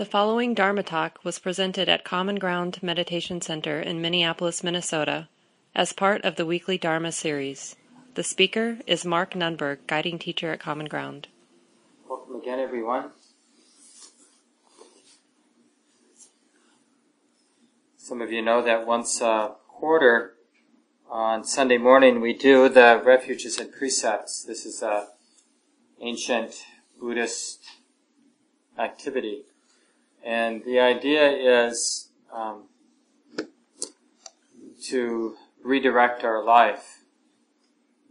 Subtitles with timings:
[0.00, 5.28] The following Dharma talk was presented at Common Ground Meditation Center in Minneapolis, Minnesota,
[5.74, 7.76] as part of the weekly Dharma series.
[8.14, 11.28] The speaker is Mark Nunberg, guiding teacher at Common Ground.
[12.08, 13.10] Welcome again, everyone.
[17.98, 20.32] Some of you know that once a quarter
[21.10, 24.42] on Sunday morning we do the refuges and precepts.
[24.42, 25.08] This is a
[26.00, 26.64] ancient
[26.98, 27.60] Buddhist
[28.78, 29.44] activity.
[30.24, 32.64] And the idea is um,
[34.84, 37.04] to redirect our life.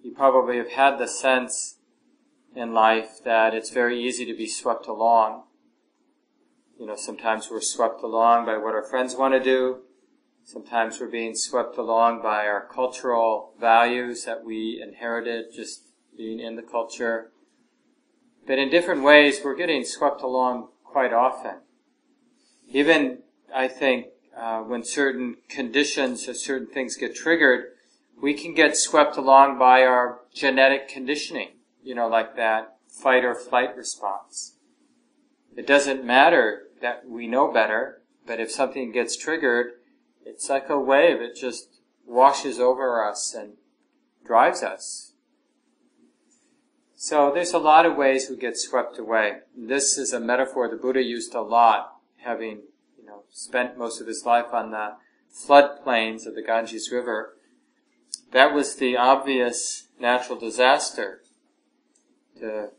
[0.03, 1.77] You probably have had the sense
[2.55, 5.43] in life that it's very easy to be swept along.
[6.79, 9.79] You know, sometimes we're swept along by what our friends want to do.
[10.43, 15.83] Sometimes we're being swept along by our cultural values that we inherited just
[16.17, 17.31] being in the culture.
[18.47, 21.57] But in different ways, we're getting swept along quite often.
[22.71, 23.19] Even,
[23.53, 27.71] I think, uh, when certain conditions or certain things get triggered,
[28.21, 31.49] we can get swept along by our genetic conditioning,
[31.83, 34.55] you know, like that fight or flight response.
[35.55, 39.71] It doesn't matter that we know better, but if something gets triggered,
[40.25, 41.21] it's like a wave.
[41.21, 43.53] It just washes over us and
[44.25, 45.13] drives us.
[46.95, 49.39] So there's a lot of ways we get swept away.
[49.57, 52.61] This is a metaphor the Buddha used a lot, having
[52.97, 54.93] you know spent most of his life on the
[55.33, 57.35] floodplains of the Ganges River.
[58.31, 61.21] That was the obvious natural disaster
[62.39, 62.69] to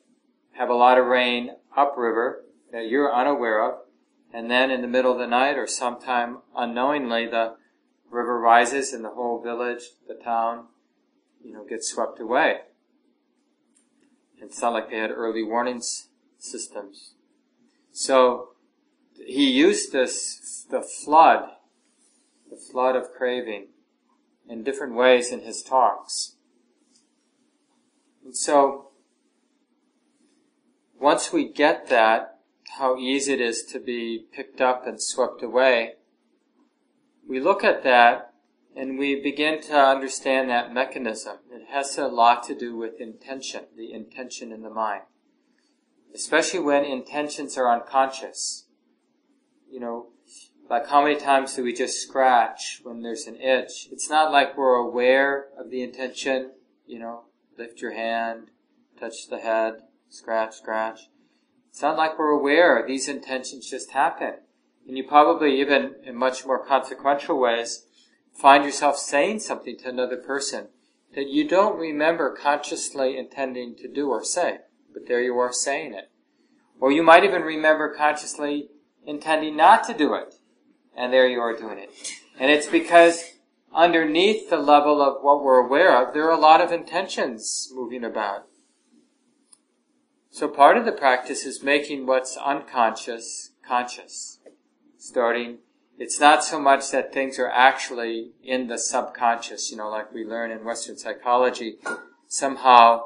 [0.52, 3.80] have a lot of rain upriver that you're unaware of,
[4.32, 7.56] and then in the middle of the night or sometime unknowingly the
[8.10, 10.66] river rises and the whole village, the town,
[11.42, 12.58] you know, gets swept away.
[14.41, 15.82] It's not like they had early warning
[16.38, 17.14] systems.
[17.92, 18.49] So
[19.26, 21.50] he used this, the flood,
[22.50, 23.68] the flood of craving,
[24.48, 26.36] in different ways in his talks.
[28.25, 28.91] And so,
[30.98, 32.38] once we get that,
[32.78, 35.94] how easy it is to be picked up and swept away,
[37.28, 38.32] we look at that
[38.76, 41.38] and we begin to understand that mechanism.
[41.50, 45.02] It has a lot to do with intention, the intention in the mind.
[46.14, 48.66] Especially when intentions are unconscious.
[49.70, 50.06] You know,
[50.69, 53.88] like how many times do we just scratch when there's an itch?
[53.91, 56.53] It's not like we're aware of the intention,
[56.86, 57.25] you know,
[57.58, 58.50] lift your hand,
[58.98, 61.08] touch the head, scratch, scratch.
[61.70, 62.84] It's not like we're aware.
[62.86, 64.34] These intentions just happen.
[64.86, 67.87] And you probably, even in much more consequential ways,
[68.34, 70.69] find yourself saying something to another person
[71.14, 74.58] that you don't remember consciously intending to do or say,
[74.92, 76.10] but there you are saying it.
[76.81, 78.69] Or you might even remember consciously
[79.06, 80.34] intending not to do it,
[80.97, 81.91] and there you are doing it.
[82.38, 83.25] And it's because
[83.75, 88.05] underneath the level of what we're aware of, there are a lot of intentions moving
[88.05, 88.47] about.
[90.31, 94.41] So part of the practice is making what's unconscious conscious.
[94.99, 95.59] Starting,
[95.97, 100.25] it's not so much that things are actually in the subconscious, you know, like we
[100.25, 101.78] learn in Western psychology,
[102.27, 103.03] somehow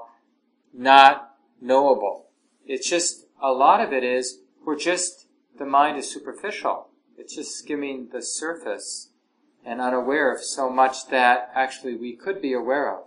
[0.73, 2.29] not knowable.
[2.65, 5.24] It's just, a lot of it is, we're just,
[5.59, 6.89] the mind is superficial.
[7.17, 9.11] It's just skimming the surface
[9.65, 13.05] and unaware of so much that actually we could be aware of.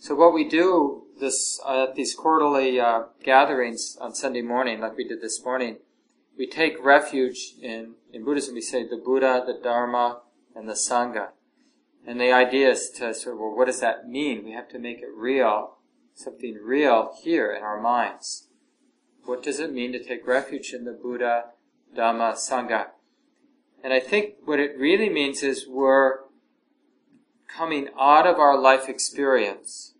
[0.00, 4.96] So what we do this uh, at these quarterly uh, gatherings on Sunday morning, like
[4.96, 5.78] we did this morning,
[6.36, 8.54] we take refuge in in Buddhism.
[8.54, 10.20] We say the Buddha, the Dharma,
[10.54, 11.28] and the Sangha.
[12.06, 14.44] And the idea is to sort of, well, what does that mean?
[14.44, 15.76] We have to make it real,
[16.14, 18.47] something real here in our minds.
[19.28, 21.50] What does it mean to take refuge in the Buddha,
[21.94, 22.86] Dhamma, Sangha?
[23.84, 26.20] And I think what it really means is we're
[27.46, 29.92] coming out of our life experience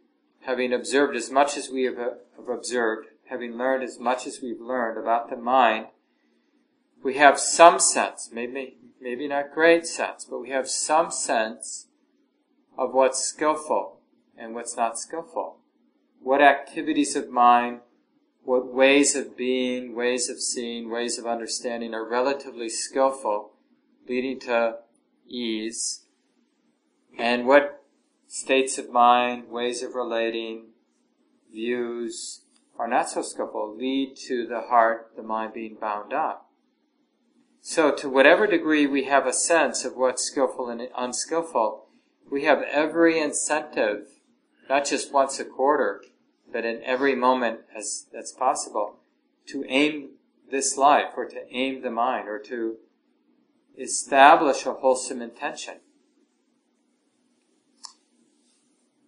[0.47, 4.62] having observed as much as we have, have observed, having learned as much as we've
[4.62, 5.88] learned about the mind,
[7.05, 11.88] we have some sense, maybe, maybe not great sense, but we have some sense
[12.79, 14.00] of what's skillful
[14.38, 15.58] and what's not skillful.
[16.19, 17.81] What activities of mind,
[18.49, 23.53] what ways of being, ways of seeing, ways of understanding are relatively skillful,
[24.09, 24.75] leading to
[25.29, 26.06] ease,
[27.19, 27.85] and what
[28.27, 30.65] states of mind, ways of relating,
[31.53, 32.41] views
[32.79, 36.50] are not so skillful lead to the heart, the mind being bound up.
[37.61, 41.85] So to whatever degree we have a sense of what's skillful and unskillful,
[42.31, 44.06] we have every incentive,
[44.71, 46.00] not just once a quarter,
[46.53, 48.97] but in every moment as that's possible,
[49.47, 50.11] to aim
[50.50, 52.77] this life or to aim the mind or to
[53.79, 55.75] establish a wholesome intention.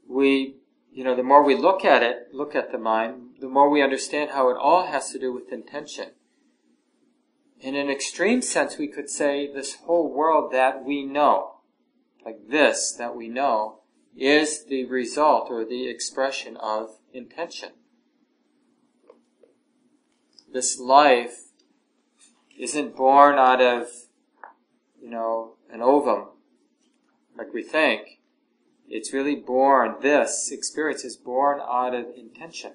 [0.09, 0.57] We,
[0.93, 3.83] you know, the more we look at it, look at the mind, the more we
[3.83, 6.11] understand how it all has to do with intention.
[7.61, 11.57] In an extreme sense, we could say this whole world that we know,
[12.25, 13.81] like this that we know,
[14.17, 17.71] is the result or the expression of intention.
[20.53, 21.51] This life
[22.59, 23.89] isn't born out of,
[25.01, 26.29] you know, an ovum,
[27.37, 28.21] like we think.
[28.89, 32.73] It's really born, this experience is born out of intention.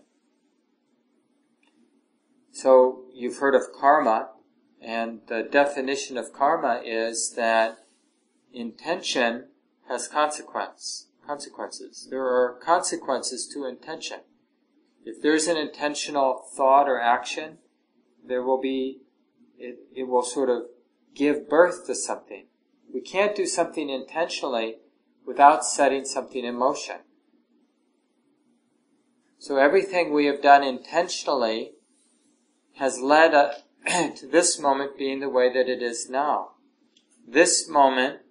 [2.53, 4.29] So you've heard of karma,
[4.81, 7.79] and the definition of karma is that
[8.53, 9.49] intention
[9.89, 12.07] has consequence, consequences.
[12.09, 14.19] There are consequences to intention.
[15.03, 17.59] If there's an intentional thought or action,
[18.25, 19.01] there will be,
[19.57, 20.63] it, it will sort of
[21.13, 22.47] give birth to something.
[22.93, 24.77] We can't do something intentionally
[25.25, 26.97] without setting something in motion.
[29.37, 31.73] So everything we have done intentionally
[32.77, 33.31] has led
[34.17, 36.51] to this moment being the way that it is now.
[37.27, 38.21] This moment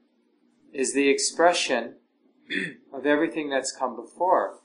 [0.73, 1.97] is the expression
[2.93, 4.61] of everything that's come before,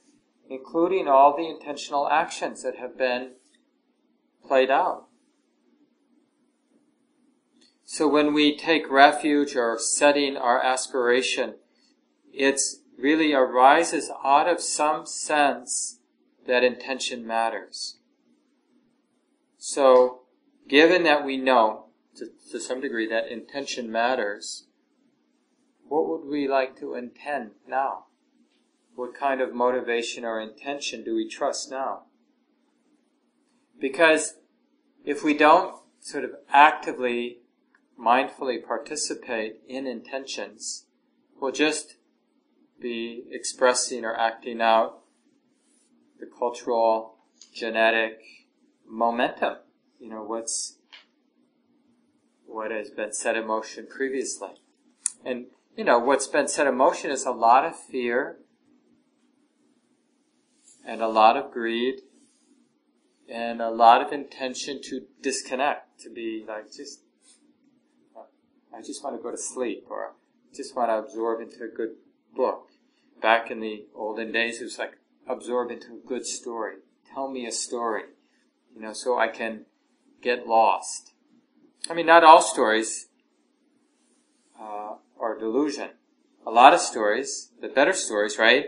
[0.49, 3.31] including all the intentional actions that have been
[4.45, 5.05] played out.
[7.85, 11.55] So when we take refuge or setting our aspiration,
[12.31, 12.61] it
[12.97, 15.99] really arises out of some sense
[16.45, 17.97] that intention matters.
[19.57, 20.21] So,
[20.67, 21.85] given that we know
[22.15, 24.67] to, to some degree that intention matters,
[25.89, 28.05] what would we like to intend now?
[28.95, 32.03] What kind of motivation or intention do we trust now?
[33.79, 34.35] Because
[35.03, 37.39] if we don't sort of actively,
[37.99, 40.85] mindfully participate in intentions,
[41.39, 41.95] we'll just
[42.79, 44.99] be expressing or acting out
[46.19, 47.15] the cultural,
[47.53, 48.21] genetic
[48.87, 49.55] momentum.
[49.99, 50.77] You know, what's,
[52.45, 54.51] what has been set in motion previously.
[55.25, 55.47] And
[55.79, 58.35] you know, what's been set in motion is a lot of fear
[60.85, 62.01] and a lot of greed
[63.29, 66.99] and a lot of intention to disconnect, to be like just,
[68.75, 70.15] I just want to go to sleep or
[70.53, 71.91] just want to absorb into a good
[72.35, 72.71] book.
[73.21, 74.97] Back in the olden days, it was like
[75.29, 76.79] absorb into a good story.
[77.13, 78.03] Tell me a story,
[78.75, 79.65] you know, so I can
[80.21, 81.13] get lost.
[81.89, 83.07] I mean, not all stories
[84.59, 85.89] uh, or delusion.
[86.47, 88.67] A lot of stories, the better stories, right?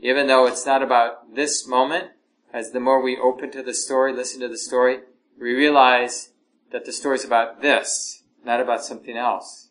[0.00, 2.10] Even though it's not about this moment,
[2.52, 5.00] as the more we open to the story, listen to the story,
[5.40, 6.30] we realize
[6.70, 9.70] that the story is about this, not about something else.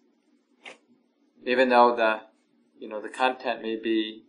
[1.46, 2.22] Even though the,
[2.78, 4.24] you know, the content may be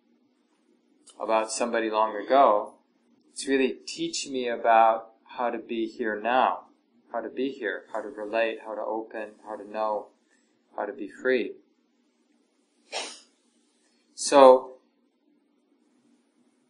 [1.20, 2.74] about somebody long ago,
[3.32, 6.66] it's really teaching me about how to be here now,
[7.12, 10.08] how to be here, how to relate, how to open, how to know,
[10.76, 11.52] how to be free.
[14.20, 14.78] So,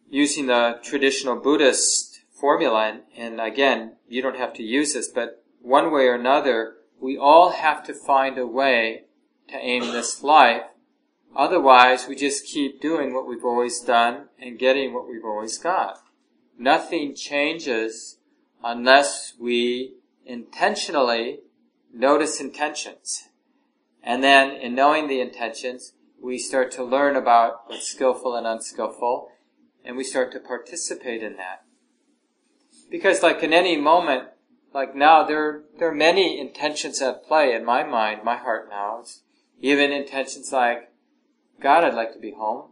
[0.07, 5.43] using the traditional Buddhist formula, and, and again, you don't have to use this, but
[5.59, 9.05] one way or another, we all have to find a way
[9.47, 10.61] to aim this life.
[11.35, 16.03] Otherwise, we just keep doing what we've always done and getting what we've always got.
[16.55, 18.19] Nothing changes
[18.63, 21.39] unless we intentionally
[21.91, 23.29] notice intentions.
[24.03, 29.29] And then, in knowing the intentions, we start to learn about what's skillful and unskillful,
[29.83, 31.63] and we start to participate in that.
[32.89, 34.29] Because like in any moment,
[34.73, 38.99] like now, there, there are many intentions at play in my mind, my heart now.
[39.01, 39.23] It's
[39.59, 40.91] even intentions like,
[41.59, 42.71] God, I'd like to be home.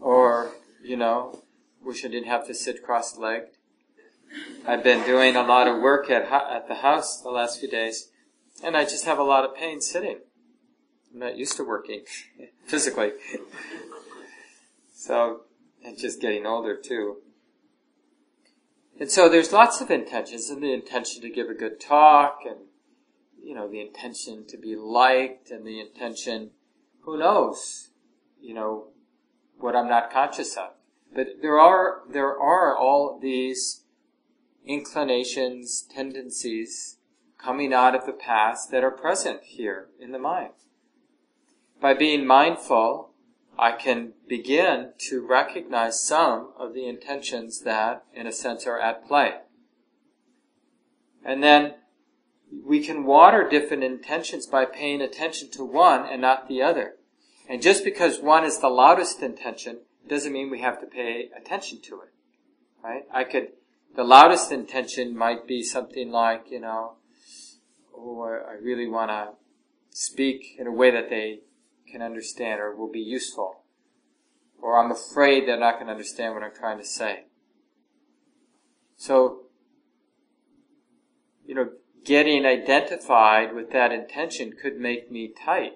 [0.00, 1.42] Or, you know,
[1.82, 3.48] wish I didn't have to sit cross-legged.
[4.66, 8.10] I've been doing a lot of work at, at the house the last few days,
[8.62, 10.18] and I just have a lot of pain sitting.
[11.12, 12.04] I'm not used to working
[12.66, 13.12] physically.
[14.94, 15.42] so,
[15.84, 17.18] and just getting older too.
[18.98, 22.60] And so there's lots of intentions, and the intention to give a good talk, and,
[23.42, 26.50] you know, the intention to be liked, and the intention,
[27.00, 27.90] who knows,
[28.40, 28.88] you know,
[29.58, 30.70] what I'm not conscious of.
[31.14, 33.84] But there are, there are all these
[34.64, 36.98] inclinations, tendencies
[37.38, 40.52] coming out of the past that are present here in the mind
[41.82, 43.10] by being mindful,
[43.58, 49.06] I can begin to recognize some of the intentions that, in a sense, are at
[49.06, 49.34] play.
[51.24, 51.74] And then
[52.64, 56.94] we can water different intentions by paying attention to one and not the other.
[57.48, 61.80] And just because one is the loudest intention doesn't mean we have to pay attention
[61.82, 62.12] to it.
[62.82, 63.02] Right?
[63.12, 63.48] I could,
[63.96, 66.94] the loudest intention might be something like, you know,
[67.96, 69.30] oh, I really want to
[69.90, 71.40] speak in a way that they
[71.92, 73.62] can understand or will be useful.
[74.60, 77.24] Or I'm afraid they're not going to understand what I'm trying to say.
[78.96, 79.42] So,
[81.44, 81.70] you know,
[82.04, 85.74] getting identified with that intention could make me tight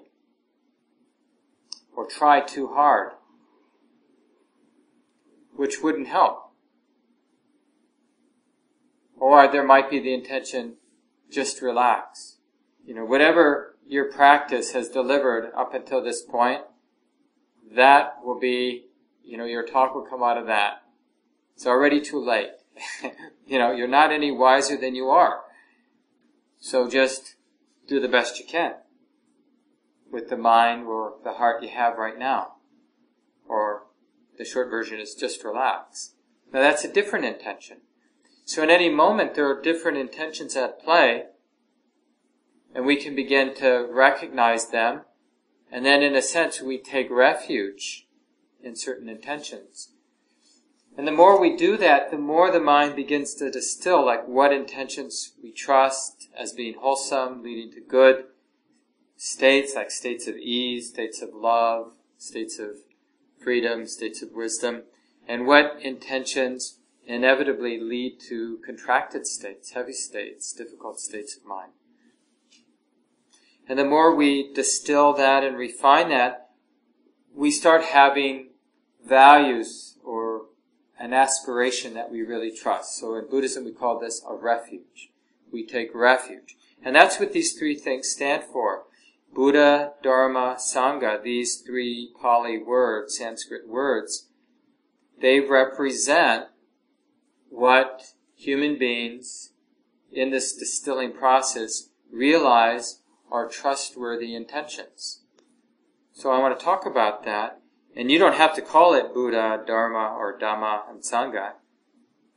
[1.94, 3.12] or try too hard,
[5.54, 6.52] which wouldn't help.
[9.18, 10.74] Or there might be the intention,
[11.30, 12.36] just relax.
[12.84, 16.62] You know, whatever your practice has delivered up until this point,
[17.74, 18.86] that will be,
[19.24, 20.82] you know, your talk will come out of that.
[21.54, 22.50] It's already too late.
[23.46, 25.40] you know, you're not any wiser than you are.
[26.58, 27.36] So just
[27.86, 28.74] do the best you can
[30.10, 32.54] with the mind or the heart you have right now.
[33.48, 33.84] Or
[34.38, 36.14] the short version is just relax.
[36.52, 37.78] Now that's a different intention.
[38.44, 41.24] So in any moment there are different intentions at play
[42.76, 45.00] and we can begin to recognize them
[45.72, 48.06] and then in a sense we take refuge
[48.62, 49.92] in certain intentions.
[50.96, 54.52] And the more we do that, the more the mind begins to distill like what
[54.52, 58.24] intentions we trust as being wholesome, leading to good
[59.16, 62.76] states, like states of ease, states of love, states of
[63.42, 64.82] freedom, states of wisdom,
[65.26, 71.72] and what intentions inevitably lead to contracted states, heavy states, difficult states of mind.
[73.68, 76.50] And the more we distill that and refine that,
[77.34, 78.50] we start having
[79.04, 80.46] values or
[80.98, 82.96] an aspiration that we really trust.
[82.96, 85.10] So in Buddhism we call this a refuge.
[85.52, 86.56] We take refuge.
[86.82, 88.84] And that's what these three things stand for.
[89.34, 94.28] Buddha, Dharma, Sangha, these three Pali words, Sanskrit words,
[95.20, 96.46] they represent
[97.50, 99.52] what human beings
[100.12, 105.22] in this distilling process realize are trustworthy intentions.
[106.12, 107.60] So I want to talk about that.
[107.94, 111.52] And you don't have to call it Buddha, Dharma, or Dhamma and Sangha,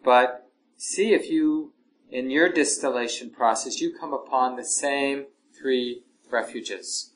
[0.03, 1.73] but see if you,
[2.09, 5.25] in your distillation process, you come upon the same
[5.59, 7.13] three refuges.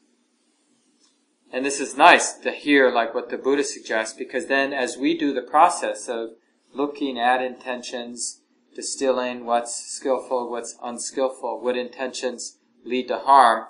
[1.53, 5.17] And this is nice to hear like what the Buddha suggests because then as we
[5.17, 6.31] do the process of
[6.73, 8.41] looking at intentions,
[8.75, 13.65] distilling what's skillful, what's unskillful, what intentions lead to harm,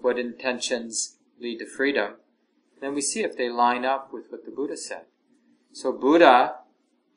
[0.00, 2.14] what intentions lead to freedom,
[2.80, 5.02] then we see if they line up with what the Buddha said.
[5.72, 6.56] So Buddha,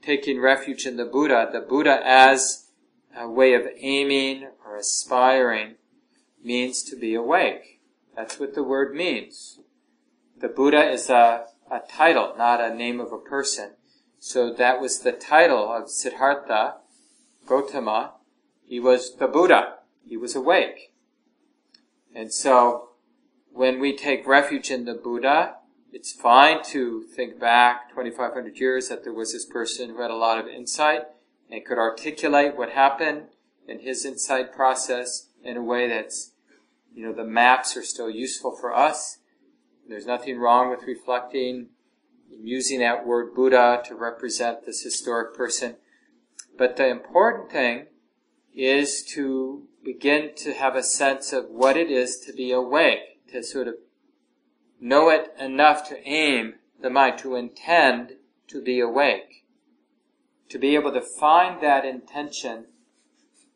[0.01, 2.69] taking refuge in the Buddha, the Buddha as
[3.17, 5.75] a way of aiming or aspiring
[6.43, 7.81] means to be awake.
[8.15, 9.59] That's what the word means.
[10.39, 13.71] The Buddha is a, a title, not a name of a person.
[14.19, 16.75] So that was the title of Siddhartha
[17.45, 18.13] Gautama.
[18.65, 19.75] He was the Buddha.
[20.07, 20.93] He was awake.
[22.15, 22.91] And so,
[23.51, 25.55] when we take refuge in the Buddha,
[25.91, 30.15] it's fine to think back 2,500 years that there was this person who had a
[30.15, 31.01] lot of insight
[31.51, 33.23] and could articulate what happened
[33.67, 36.31] in his insight process in a way that's,
[36.93, 39.19] you know, the maps are still useful for us.
[39.87, 41.67] There's nothing wrong with reflecting
[42.29, 45.75] using that word Buddha to represent this historic person.
[46.57, 47.87] But the important thing
[48.55, 53.43] is to begin to have a sense of what it is to be awake, to
[53.43, 53.75] sort of
[54.79, 58.13] know it enough to aim the mind, to intend
[58.47, 59.43] to be awake.
[60.49, 62.65] To be able to find that intention,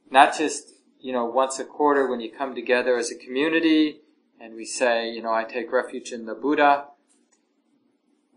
[0.10, 4.02] not just, you know, once a quarter when you come together as a community
[4.40, 6.86] and we say, you know, I take refuge in the Buddha,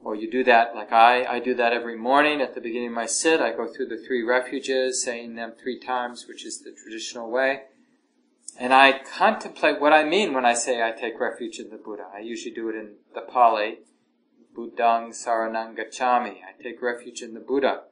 [0.04, 2.94] or you do that like I, I do that every morning at the beginning of
[2.94, 3.40] my sit.
[3.40, 7.62] I go through the three refuges, saying them three times, which is the traditional way.
[8.58, 12.06] And I contemplate what I mean when I say I take refuge in the Buddha.
[12.14, 13.78] I usually do it in the Pali,
[14.54, 15.78] Buddhang Saranang.
[15.78, 17.82] I take refuge in the Buddha.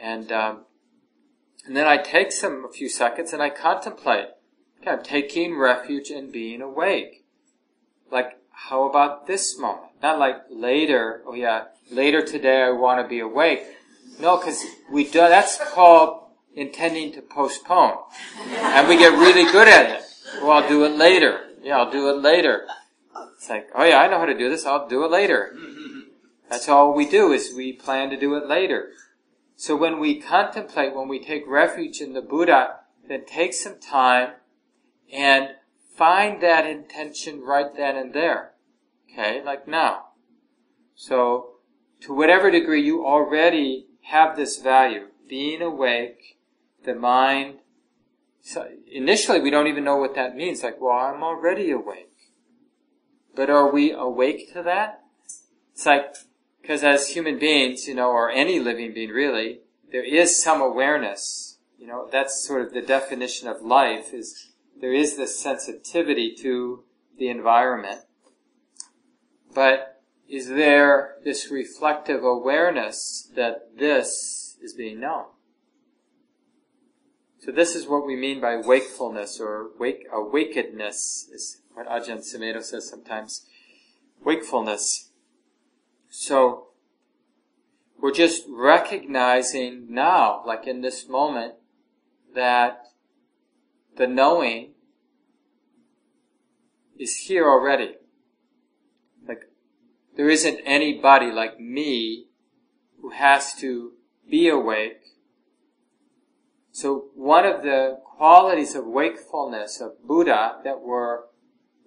[0.00, 0.64] And, um,
[1.66, 4.28] and then I take some, a few seconds and I contemplate.
[4.80, 7.24] Okay, I'm taking refuge in being awake.
[8.10, 9.92] Like, how about this moment?
[10.04, 13.62] Not like later, oh yeah, later today I want to be awake.
[14.20, 17.96] No, because we do, that's called intending to postpone.
[18.38, 20.04] And we get really good at it.
[20.42, 21.40] Well, I'll do it later.
[21.62, 22.66] Yeah, I'll do it later.
[23.34, 24.66] It's like, oh yeah, I know how to do this.
[24.66, 25.56] I'll do it later.
[26.50, 28.90] That's all we do is we plan to do it later.
[29.56, 34.32] So when we contemplate, when we take refuge in the Buddha, then take some time
[35.10, 35.54] and
[35.96, 38.50] find that intention right then and there.
[39.14, 40.06] Okay, like now.
[40.96, 41.58] So,
[42.00, 46.36] to whatever degree you already have this value, being awake,
[46.84, 47.58] the mind,
[48.40, 50.62] so initially we don't even know what that means.
[50.62, 52.10] Like, well, I'm already awake.
[53.34, 55.02] But are we awake to that?
[55.72, 56.16] It's like,
[56.60, 59.60] because as human beings, you know, or any living being really,
[59.92, 61.58] there is some awareness.
[61.78, 66.84] You know, that's sort of the definition of life is there is this sensitivity to
[67.18, 68.00] the environment.
[69.54, 75.26] But is there this reflective awareness that this is being known?
[77.38, 82.62] So this is what we mean by wakefulness or wake, awakedness is what Ajahn Sumedho
[82.62, 83.46] says sometimes.
[84.24, 85.10] Wakefulness.
[86.08, 86.68] So,
[88.00, 91.54] we're just recognizing now, like in this moment,
[92.34, 92.86] that
[93.96, 94.72] the knowing
[96.98, 97.96] is here already.
[100.16, 102.26] There isn't anybody like me
[103.00, 103.92] who has to
[104.28, 105.04] be awake
[106.74, 111.20] so one of the qualities of wakefulness of Buddha that we're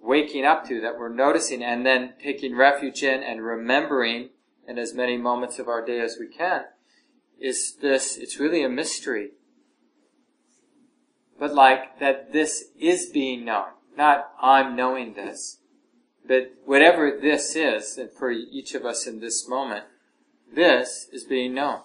[0.00, 4.30] waking up to, that we're noticing, and then taking refuge in and remembering
[4.66, 6.62] in as many moments of our day as we can,
[7.38, 9.32] is this, it's really a mystery.
[11.38, 13.72] But like that this is being known.
[13.94, 15.58] Not I'm knowing this.
[16.28, 19.86] But whatever this is, for each of us in this moment,
[20.54, 21.80] this is being known.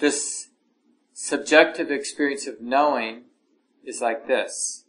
[0.00, 0.48] this
[1.12, 3.24] subjective experience of knowing
[3.84, 4.84] is like this.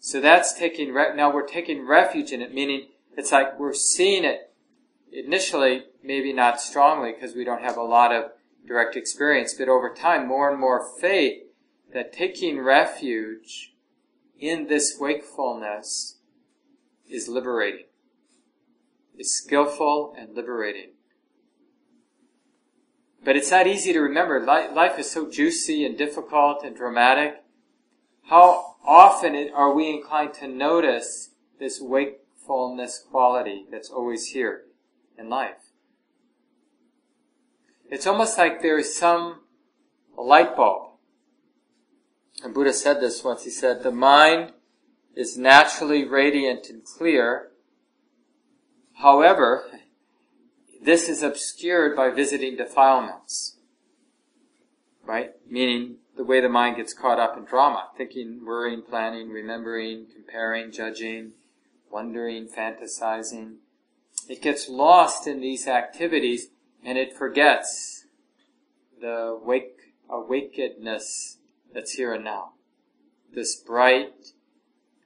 [0.00, 4.24] So that's taking, re- now we're taking refuge in it, meaning it's like we're seeing
[4.24, 4.52] it
[5.12, 8.32] initially, maybe not strongly because we don't have a lot of
[8.66, 11.42] direct experience, but over time, more and more faith
[11.94, 13.72] that taking refuge
[14.38, 16.18] in this wakefulness
[17.08, 17.86] is liberating,
[19.16, 20.90] is skillful and liberating.
[23.24, 24.44] But it's not easy to remember.
[24.44, 27.44] Life is so juicy and difficult and dramatic.
[28.24, 31.30] How often are we inclined to notice
[31.60, 34.64] this wakefulness quality that's always here
[35.16, 35.70] in life?
[37.88, 39.42] It's almost like there is some
[40.18, 40.93] light bulb.
[42.44, 43.44] And Buddha said this once.
[43.44, 44.52] He said, the mind
[45.16, 47.48] is naturally radiant and clear.
[48.96, 49.64] However,
[50.82, 53.56] this is obscured by visiting defilements.
[55.02, 55.30] Right?
[55.48, 57.88] Meaning the way the mind gets caught up in drama.
[57.96, 61.32] Thinking, worrying, planning, remembering, comparing, judging,
[61.90, 63.56] wondering, fantasizing.
[64.28, 66.48] It gets lost in these activities
[66.84, 68.04] and it forgets
[69.00, 71.38] the wake, awakeness
[71.74, 72.52] that's here and now.
[73.32, 74.12] This bright,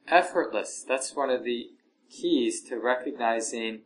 [0.06, 1.70] effortless, that's one of the
[2.10, 3.80] keys to recognizing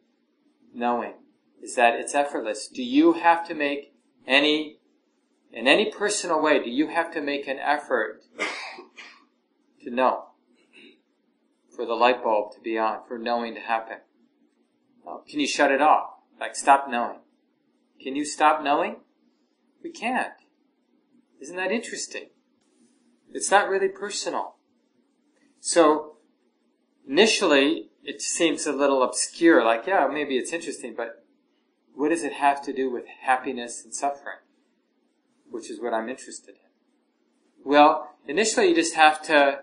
[0.75, 1.15] knowing
[1.63, 2.67] is that it's effortless.
[2.67, 3.95] Do you have to make
[4.27, 4.79] any,
[5.53, 8.23] in any personal way, do you have to make an effort
[9.85, 10.25] to know?
[11.75, 13.99] For the light bulb to be on, for knowing to happen?
[15.29, 16.11] Can you shut it off?
[16.39, 17.21] Like stop knowing.
[18.01, 18.97] Can you stop knowing?
[19.83, 20.33] We can't.
[21.41, 22.29] Isn't that interesting?
[23.33, 24.57] It's not really personal.
[25.61, 26.17] So,
[27.09, 31.25] initially, it seems a little obscure, like, yeah, maybe it's interesting, but
[31.95, 34.39] what does it have to do with happiness and suffering?
[35.51, 37.65] Which is what I'm interested in.
[37.65, 39.61] Well, initially you just have to,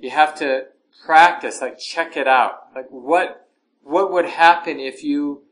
[0.00, 0.66] you have to
[1.04, 2.74] practice, like check it out.
[2.74, 3.48] Like what,
[3.82, 5.42] what would happen if you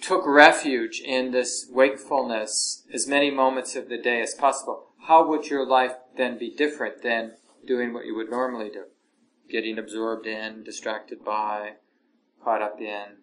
[0.00, 4.85] took refuge in this wakefulness as many moments of the day as possible?
[5.06, 8.84] How would your life then be different than doing what you would normally do?
[9.48, 11.74] Getting absorbed in, distracted by,
[12.42, 13.18] caught up in,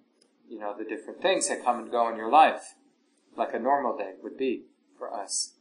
[0.47, 2.75] you know, the different things that come and go in your life,
[3.35, 4.63] like a normal day would be
[4.97, 5.55] for us.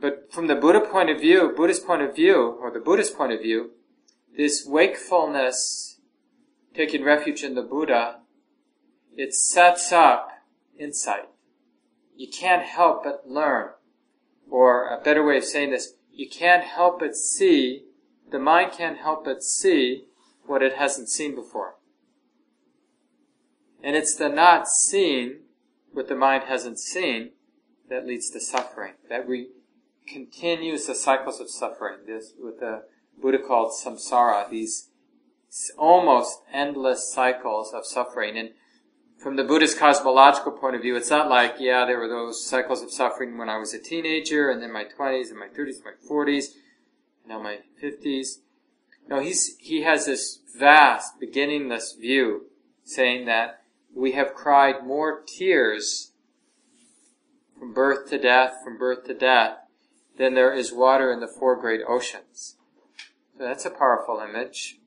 [0.00, 3.32] But from the Buddha point of view, Buddhist point of view, or the Buddhist point
[3.32, 3.70] of view,
[4.36, 6.00] this wakefulness,
[6.74, 8.20] taking refuge in the Buddha,
[9.16, 10.30] it sets up
[10.76, 11.28] insight.
[12.20, 13.70] You can't help but learn.
[14.50, 17.84] Or a better way of saying this, you can't help but see,
[18.30, 20.04] the mind can't help but see
[20.44, 21.76] what it hasn't seen before.
[23.82, 25.36] And it's the not seeing
[25.94, 27.30] what the mind hasn't seen
[27.88, 28.92] that leads to suffering.
[29.08, 29.48] That we
[30.06, 32.00] continues the cycles of suffering.
[32.06, 32.82] This what the
[33.18, 34.90] Buddha called samsara, these
[35.78, 38.36] almost endless cycles of suffering.
[38.36, 38.50] And
[39.20, 42.82] from the Buddhist cosmological point of view, it's not like, yeah, there were those cycles
[42.82, 45.84] of suffering when I was a teenager, and then my 20s, and my 30s, and
[45.84, 46.44] my 40s,
[47.22, 48.38] and now my 50s.
[49.08, 52.46] No, he's, he has this vast, beginningless view,
[52.82, 53.62] saying that
[53.94, 56.12] we have cried more tears
[57.58, 59.58] from birth to death, from birth to death,
[60.16, 62.56] than there is water in the four great oceans.
[63.36, 64.78] So that's a powerful image.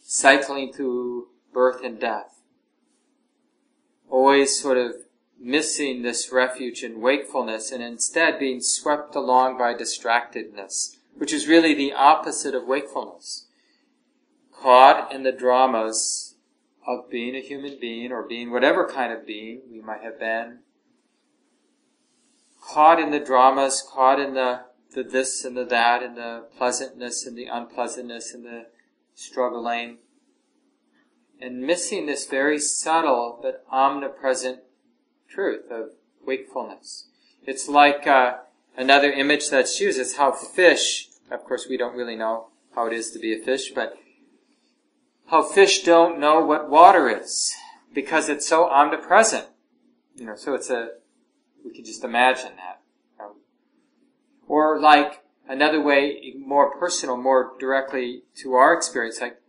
[0.00, 2.41] Cycling through birth and death
[4.12, 4.94] always sort of
[5.40, 11.74] missing this refuge in wakefulness and instead being swept along by distractedness, which is really
[11.74, 13.46] the opposite of wakefulness.
[14.52, 16.36] Caught in the dramas
[16.86, 20.58] of being a human being or being whatever kind of being we might have been.
[22.60, 24.60] Caught in the dramas, caught in the,
[24.94, 28.66] the this and the that and the pleasantness and the unpleasantness and the
[29.14, 29.98] struggling
[31.42, 34.60] and missing this very subtle but omnipresent
[35.28, 35.90] truth of
[36.24, 37.08] wakefulness.
[37.44, 38.36] It's like uh,
[38.76, 42.92] another image that's used is how fish, of course we don't really know how it
[42.92, 43.94] is to be a fish, but
[45.26, 47.52] how fish don't know what water is
[47.92, 49.46] because it's so omnipresent.
[50.14, 50.90] You know, so it's a,
[51.64, 52.78] we can just imagine that.
[54.46, 59.41] Or like another way, more personal, more directly to our experience, like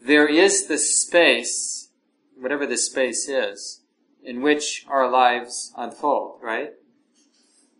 [0.00, 1.90] there is the space,
[2.38, 3.82] whatever the space is,
[4.22, 6.72] in which our lives unfold, right?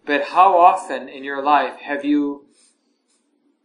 [0.04, 2.46] But how often in your life have you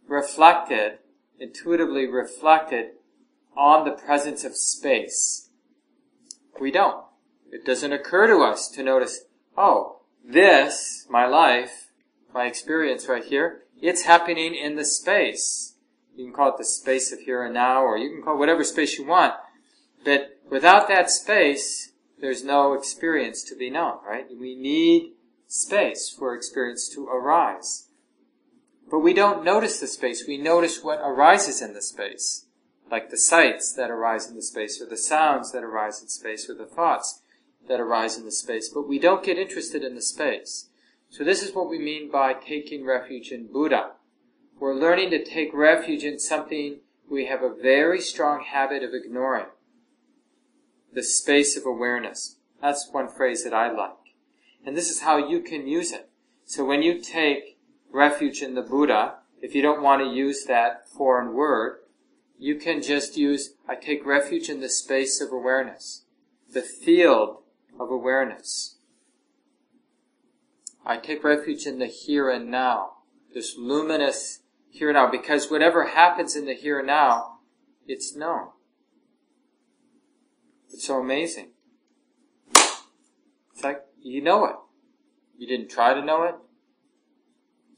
[0.06, 0.98] reflected,
[1.38, 2.90] intuitively reflected
[3.56, 5.48] on the presence of space?
[6.60, 7.04] We don't.
[7.50, 9.24] It doesn't occur to us to notice,
[9.56, 11.90] oh, this, my life,
[12.32, 15.73] my experience right here, it's happening in the space
[16.16, 18.38] you can call it the space of here and now, or you can call it
[18.38, 19.34] whatever space you want.
[20.04, 24.26] But without that space, there's no experience to be known, right?
[24.38, 25.12] We need
[25.46, 27.88] space for experience to arise.
[28.90, 30.24] But we don't notice the space.
[30.26, 32.46] We notice what arises in the space.
[32.90, 36.48] Like the sights that arise in the space, or the sounds that arise in space,
[36.48, 37.22] or the thoughts
[37.66, 38.68] that arise in the space.
[38.68, 40.68] But we don't get interested in the space.
[41.08, 43.92] So this is what we mean by taking refuge in Buddha.
[44.64, 46.78] We're learning to take refuge in something
[47.10, 49.48] we have a very strong habit of ignoring.
[50.90, 52.38] The space of awareness.
[52.62, 54.14] That's one phrase that I like.
[54.64, 56.08] And this is how you can use it.
[56.46, 57.58] So when you take
[57.92, 61.80] refuge in the Buddha, if you don't want to use that foreign word,
[62.38, 66.06] you can just use, I take refuge in the space of awareness,
[66.50, 67.42] the field
[67.78, 68.78] of awareness.
[70.86, 72.92] I take refuge in the here and now,
[73.34, 74.40] this luminous
[74.74, 77.38] here and now, because whatever happens in the here and now,
[77.86, 78.48] it's known.
[80.72, 81.50] It's so amazing.
[82.50, 84.56] It's like you know it.
[85.38, 86.34] You didn't try to know it.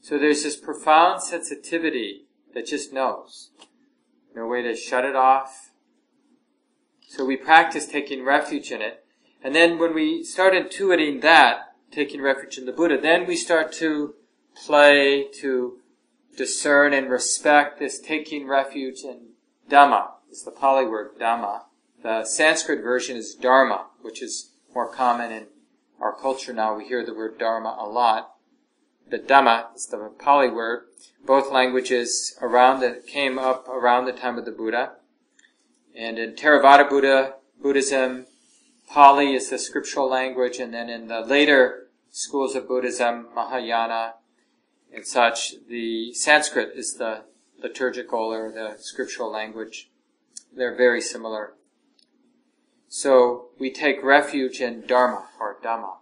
[0.01, 3.51] So there's this profound sensitivity that just knows.
[4.35, 5.69] No way to shut it off.
[7.07, 9.05] So we practice taking refuge in it.
[9.43, 11.59] And then when we start intuiting that,
[11.91, 14.15] taking refuge in the Buddha, then we start to
[14.55, 15.77] play, to
[16.37, 19.31] discern and respect this taking refuge in
[19.69, 20.11] Dhamma.
[20.29, 21.63] It's the Pali word Dhamma.
[22.03, 25.47] The Sanskrit version is Dharma, which is more common in
[25.99, 26.77] our culture now.
[26.77, 28.35] We hear the word Dharma a lot.
[29.09, 30.83] The Dhamma is the Pali word.
[31.25, 34.93] Both languages around came up around the time of the Buddha.
[35.97, 38.27] And in Theravada Buddha, Buddhism,
[38.87, 44.13] Pali is the scriptural language, and then in the later schools of Buddhism, Mahayana,
[44.93, 47.23] and such, the Sanskrit is the
[47.61, 49.89] liturgical or the scriptural language.
[50.55, 51.53] They're very similar.
[52.87, 55.97] So we take refuge in Dharma or Dhamma,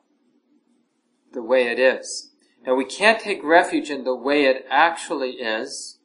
[1.34, 2.32] the way it is.
[2.65, 6.00] Now we can't take refuge in the way it actually is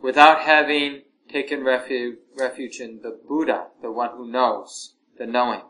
[0.00, 5.62] without having taken refuge, refuge in the Buddha, the one who knows, the knowing.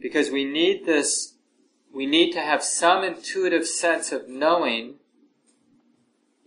[0.00, 1.36] Because we need this,
[1.94, 4.96] we need to have some intuitive sense of knowing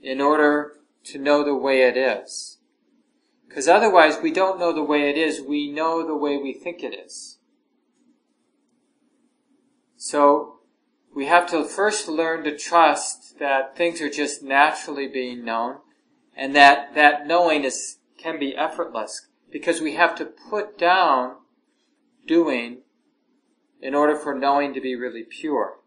[0.06, 2.60] in order to know the way it is.
[3.48, 6.84] Because otherwise, we don't know the way it is, we know the way we think
[6.84, 7.39] it is.
[9.98, 10.60] So,
[11.15, 15.78] we have to first learn to trust that things are just naturally being known,
[16.36, 21.38] and that that knowing is, can be effortless, because we have to put down
[22.28, 22.82] doing
[23.82, 25.80] in order for knowing to be really pure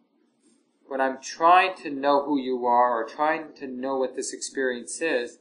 [0.88, 5.00] when I'm trying to know who you are or trying to know what this experience
[5.00, 5.38] is,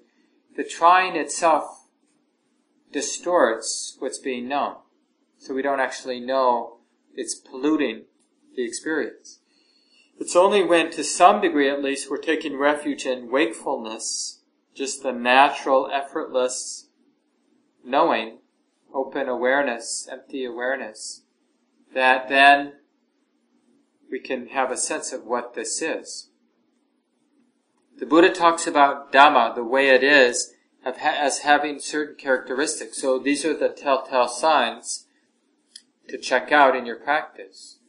[0.55, 1.87] the trying itself
[2.91, 4.75] distorts what's being known.
[5.37, 6.77] So we don't actually know
[7.15, 8.03] it's polluting
[8.55, 9.39] the experience.
[10.19, 14.41] It's only when, to some degree at least, we're taking refuge in wakefulness,
[14.73, 16.89] just the natural, effortless
[17.85, 18.39] knowing,
[18.93, 21.21] open awareness, empty awareness,
[21.93, 22.73] that then
[24.11, 26.29] we can have a sense of what this is.
[27.97, 30.53] The Buddha talks about Dhamma, the way it is,
[30.85, 33.01] as having certain characteristics.
[33.01, 35.07] So these are the telltale signs
[36.07, 37.79] to check out in your practice.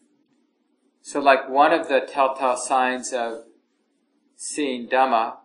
[1.03, 3.45] So like one of the telltale signs of
[4.35, 5.37] seeing Dhamma,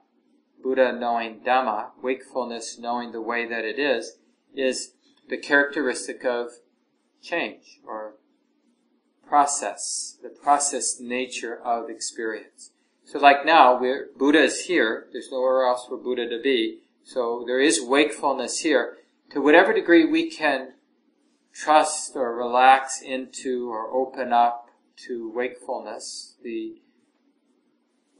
[0.63, 4.17] Buddha knowing Dhamma, wakefulness knowing the way that it is,
[4.55, 4.93] is
[5.29, 6.51] the characteristic of
[7.21, 8.15] change or
[9.27, 12.71] process, the process nature of experience.
[13.05, 15.07] So like now, we're, Buddha is here.
[15.11, 16.79] There's nowhere else for Buddha to be.
[17.03, 18.97] So there is wakefulness here.
[19.31, 20.73] To whatever degree we can
[21.53, 24.69] trust or relax into or open up
[25.07, 26.81] to wakefulness, the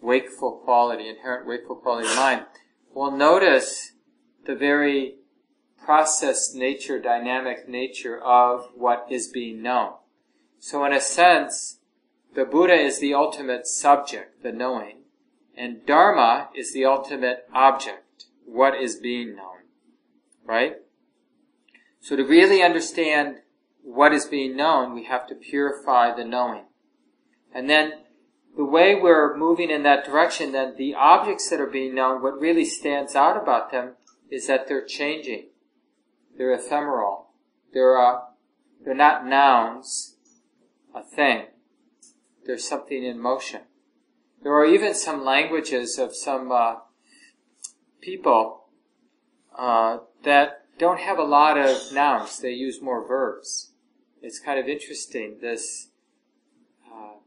[0.02, 2.46] wakeful quality, inherent wakeful quality of mind,
[2.94, 3.94] we'll notice
[4.46, 5.16] the very
[5.84, 9.94] process nature, dynamic nature of what is being known.
[10.66, 11.80] So in a sense,
[12.36, 15.00] the Buddha is the ultimate subject, the knowing,
[15.58, 19.68] and Dharma is the ultimate object, what is being known.
[20.46, 20.78] Right?
[22.00, 23.40] So to really understand
[23.82, 26.64] what is being known, we have to purify the knowing.
[27.54, 27.96] And then
[28.56, 32.40] the way we're moving in that direction, then the objects that are being known, what
[32.40, 33.96] really stands out about them
[34.32, 35.48] is that they're changing.
[36.38, 37.32] They're ephemeral.
[37.74, 38.22] They're, uh,
[38.86, 40.13] they're not nouns,
[40.94, 41.48] a thing
[42.46, 43.62] there's something in motion.
[44.42, 46.76] There are even some languages of some uh,
[48.02, 48.66] people
[49.58, 52.40] uh, that don't have a lot of nouns.
[52.40, 53.72] They use more verbs.
[54.22, 55.38] It's kind of interesting.
[55.42, 55.90] This,
[56.92, 57.20] uh,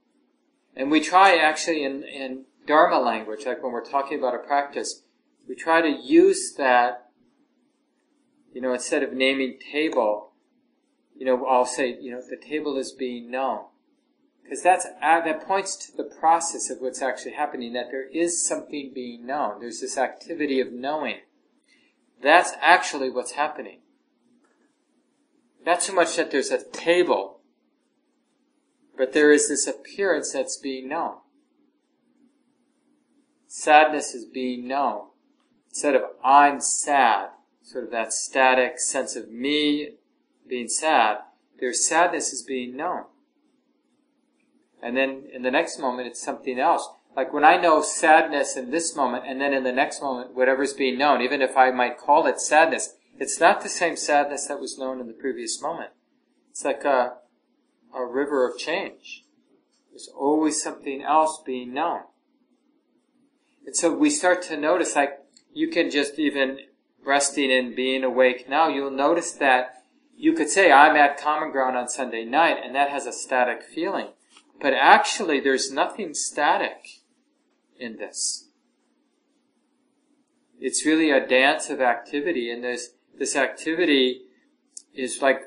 [0.75, 5.03] and we try actually in, in Dharma language, like when we're talking about a practice,
[5.49, 7.05] we try to use that.
[8.53, 10.26] You know, instead of naming table,
[11.19, 13.65] you know, I'll say, you know, the table is being known
[14.47, 17.73] because that's uh, that points to the process of what's actually happening.
[17.73, 19.61] That there is something being known.
[19.61, 21.19] There's this activity of knowing.
[22.23, 23.81] That's actually what's happening.
[25.65, 27.41] Not so much that there's a table,
[28.97, 31.17] but there is this appearance that's being known.
[33.49, 35.09] Sadness is being known.
[35.71, 37.31] Instead of I'm sad,
[37.63, 39.95] sort of that static sense of me
[40.49, 41.19] being sad,
[41.59, 43.05] there's sadness is being known.
[44.83, 46.89] And then in the next moment, it's something else.
[47.17, 50.75] Like when I know sadness in this moment, and then in the next moment, whatever's
[50.75, 54.61] being known, even if I might call it sadness, it's not the same sadness that
[54.61, 55.91] was known in the previous moment.
[56.51, 57.15] It's like a,
[57.95, 59.25] a river of change.
[59.91, 62.03] There's always something else being known.
[63.65, 65.19] And so we start to notice, like,
[65.55, 66.59] you can just even
[67.03, 69.85] resting and being awake now, you'll notice that
[70.17, 73.63] you could say, I'm at common ground on Sunday night, and that has a static
[73.63, 74.09] feeling.
[74.61, 77.03] But actually, there's nothing static
[77.79, 78.49] in this.
[80.59, 84.23] It's really a dance of activity, and this, this activity
[84.95, 85.43] is like,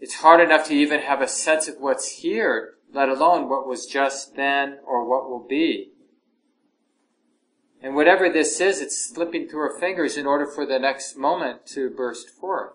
[0.00, 3.86] it's hard enough to even have a sense of what's here, let alone what was
[3.86, 5.92] just then or what will be.
[7.80, 11.64] And whatever this is, it's slipping through our fingers in order for the next moment
[11.68, 12.72] to burst forth.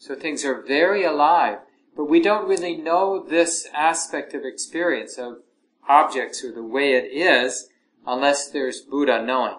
[0.00, 1.58] So things are very alive.
[1.94, 5.42] But we don't really know this aspect of experience of
[5.86, 7.68] objects or the way it is
[8.06, 9.58] unless there's Buddha knowing.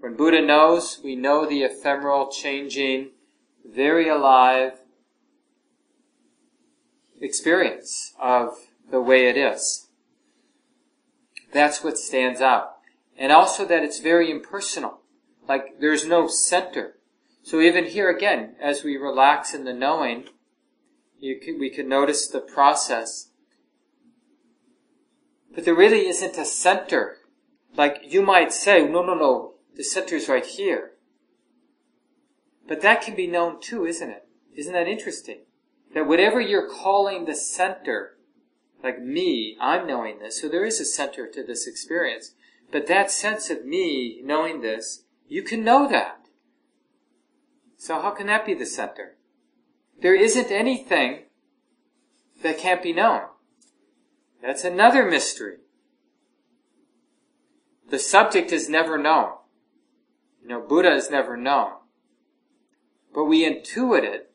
[0.00, 3.10] When Buddha knows, we know the ephemeral, changing,
[3.62, 4.78] very alive
[7.20, 8.54] experience of
[8.90, 9.88] the way it is.
[11.52, 12.76] That's what stands out.
[13.18, 15.00] And also that it's very impersonal.
[15.46, 16.94] Like there's no center.
[17.42, 20.24] So even here again, as we relax in the knowing,
[21.18, 23.30] you can, we can notice the process.
[25.54, 27.18] But there really isn't a center.
[27.76, 30.92] Like you might say, no, no, no, the center is right here.
[32.68, 34.28] But that can be known too, isn't it?
[34.54, 35.40] Isn't that interesting?
[35.94, 38.16] That whatever you're calling the center,
[38.82, 42.34] like me, I'm knowing this, so there is a center to this experience.
[42.70, 46.19] But that sense of me knowing this, you can know that.
[47.80, 49.16] So how can that be the center?
[50.00, 51.24] there isn't anything
[52.42, 53.22] that can't be known.
[54.42, 55.58] That's another mystery.
[57.90, 59.32] The subject is never known.
[60.42, 61.72] You know, Buddha is never known.
[63.12, 64.32] But we intuit it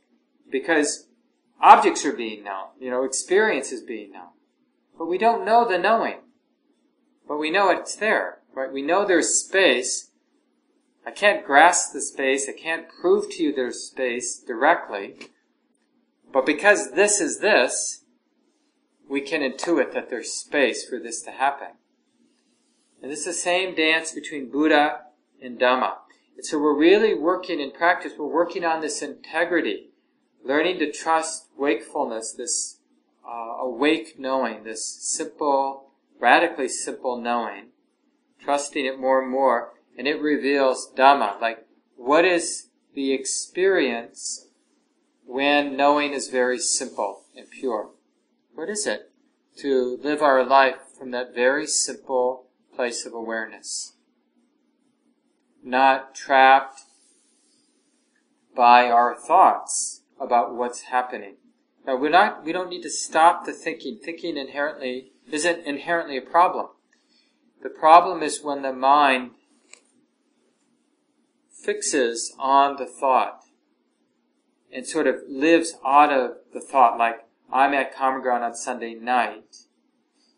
[0.51, 1.07] because
[1.61, 4.33] objects are being known, you know, experience is being known.
[4.97, 6.19] But we don't know the knowing.
[7.27, 8.71] But we know it's there, right?
[8.71, 10.11] We know there's space.
[11.05, 12.49] I can't grasp the space.
[12.49, 15.17] I can't prove to you there's space directly.
[16.33, 18.03] But because this is this,
[19.07, 21.77] we can intuit that there's space for this to happen.
[23.01, 25.01] And this is the same dance between Buddha
[25.41, 25.97] and Dhamma.
[26.35, 29.89] And so we're really working in practice, we're working on this integrity,
[30.43, 32.79] learning to trust wakefulness, this
[33.25, 37.67] uh, awake knowing, this simple, radically simple knowing,
[38.43, 44.47] trusting it more and more, and it reveals Dhamma, like what is the experience
[45.25, 47.89] when knowing is very simple and pure.
[48.53, 49.11] What is it?
[49.57, 53.93] To live our life from that very simple place of awareness.
[55.63, 56.81] Not trapped
[58.55, 61.35] by our thoughts about what's happening.
[61.85, 63.99] Now we're not, we don't need to stop the thinking.
[64.03, 66.67] Thinking inherently isn't inherently a problem.
[67.61, 69.31] The problem is when the mind
[71.65, 73.43] fixes on the thought
[74.71, 78.93] and sort of lives out of the thought, like I'm at Common Ground on Sunday
[78.93, 79.55] night.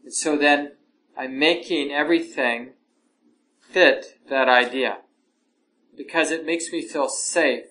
[0.03, 0.73] And so then
[1.17, 2.73] I'm making everything
[3.59, 4.99] fit that idea
[5.97, 7.65] because it makes me feel safe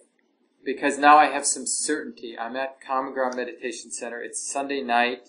[0.64, 2.36] because now I have some certainty.
[2.38, 4.20] I'm at Common Ground Meditation Center.
[4.20, 5.28] It's Sunday night.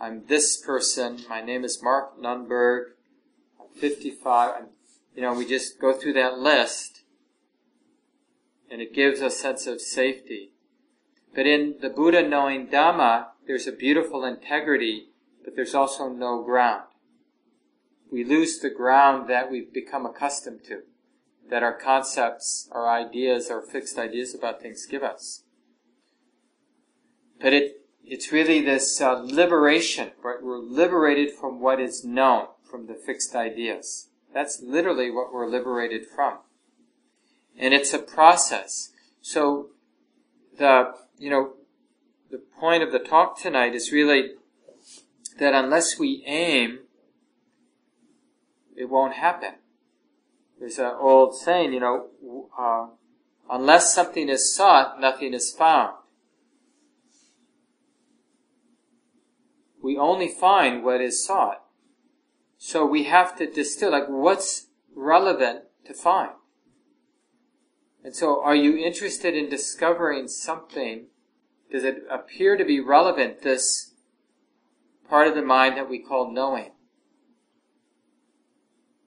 [0.00, 1.20] I'm this person.
[1.28, 2.92] My name is Mark Nunberg.
[3.60, 4.54] I'm 55.
[4.56, 4.66] I'm,
[5.14, 6.93] you know, we just go through that list
[8.74, 10.50] and it gives a sense of safety.
[11.32, 15.10] But in the Buddha knowing Dhamma, there's a beautiful integrity,
[15.44, 16.82] but there's also no ground.
[18.10, 20.80] We lose the ground that we've become accustomed to
[21.50, 25.44] that our concepts, our ideas, our fixed ideas about things give us.
[27.40, 30.42] But it, it's really this uh, liberation, right?
[30.42, 34.08] We're liberated from what is known, from the fixed ideas.
[34.32, 36.38] That's literally what we're liberated from.
[37.58, 38.90] And it's a process.
[39.20, 39.70] So,
[40.58, 41.54] the, you know,
[42.30, 44.32] the point of the talk tonight is really
[45.38, 46.80] that unless we aim,
[48.76, 49.54] it won't happen.
[50.58, 52.06] There's an old saying, you know,
[52.58, 52.86] uh,
[53.50, 55.94] unless something is sought, nothing is found.
[59.82, 61.62] We only find what is sought.
[62.56, 66.30] So we have to distill, like, what's relevant to find?
[68.04, 71.06] And so, are you interested in discovering something?
[71.72, 73.94] Does it appear to be relevant, this
[75.08, 76.72] part of the mind that we call knowing?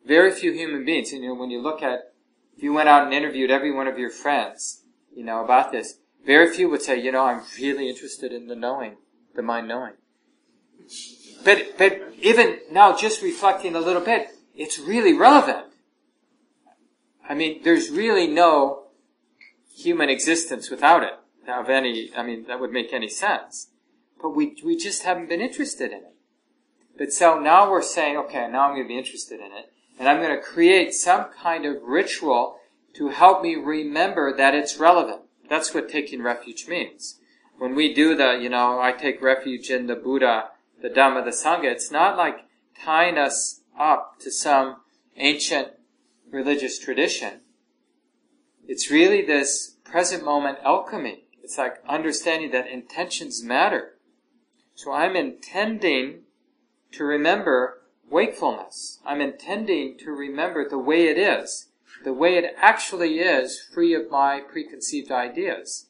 [0.04, 2.14] Very few human beings, you know, when you look at,
[2.56, 4.82] if you went out and interviewed every one of your friends,
[5.16, 8.56] you know, about this, very few would say, you know, I'm really interested in the
[8.56, 8.98] knowing,
[9.36, 9.94] the mind knowing.
[11.46, 15.68] But, but even now, just reflecting a little bit, it's really relevant.
[17.30, 18.87] I mean, there's really no
[19.78, 21.14] human existence without it
[21.48, 23.70] of any, I mean, that would make any sense.
[24.22, 26.16] But we, we just haven't been interested in it.
[26.98, 30.08] But so now we're saying, okay, now I'm going to be interested in it and
[30.08, 32.58] I'm going to create some kind of ritual
[32.96, 35.22] to help me remember that it's relevant.
[35.50, 37.20] That's what taking refuge means.
[37.58, 40.50] When we do the, you know, I take refuge in the Buddha,
[40.82, 42.46] the Dhamma, the Sangha, it's not like
[42.84, 44.78] tying us up to some
[45.16, 45.70] ancient
[46.32, 47.42] religious tradition.
[48.68, 51.24] It's really this present moment alchemy.
[51.42, 53.94] It's like understanding that intentions matter.
[54.76, 56.24] So I'm intending
[56.92, 59.00] to remember wakefulness.
[59.06, 61.70] I'm intending to remember the way it is,
[62.04, 65.88] the way it actually is, free of my preconceived ideas.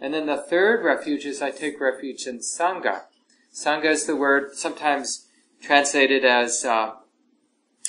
[0.00, 3.04] And then the third refuge is I take refuge in Sangha.
[3.52, 5.26] Sangha is the word sometimes
[5.60, 6.92] translated as uh,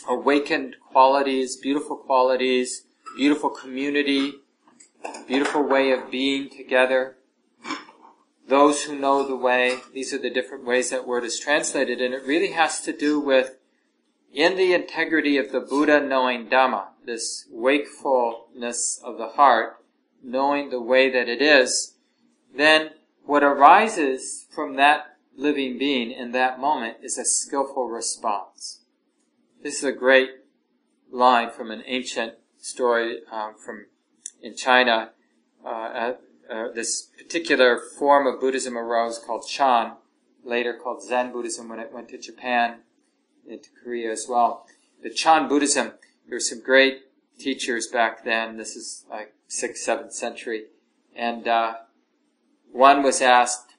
[0.07, 4.33] awakened qualities, beautiful qualities, beautiful community,
[5.27, 7.15] beautiful way of being together
[8.49, 9.79] those who know the way.
[9.93, 13.19] These are the different ways that word is translated, and it really has to do
[13.19, 13.55] with
[14.33, 19.77] in the integrity of the Buddha knowing Dhamma, this wakefulness of the heart,
[20.23, 21.95] knowing the way that it is,
[22.55, 22.91] then
[23.25, 28.81] what arises from that living being in that moment is a skillful response.
[29.63, 30.29] This is a great
[31.11, 33.85] line from an ancient story um, from
[34.41, 35.11] in China.
[35.65, 36.13] Uh,
[36.49, 39.93] uh, this particular form of Buddhism arose called Chan,
[40.43, 42.77] later called Zen Buddhism when it went to Japan,
[43.47, 44.65] into Korea as well.
[45.03, 45.93] The Chan Buddhism,
[46.27, 47.03] there were some great
[47.37, 48.57] teachers back then.
[48.57, 50.65] This is like sixth, seventh century,
[51.15, 51.73] and uh,
[52.71, 53.75] one was asked,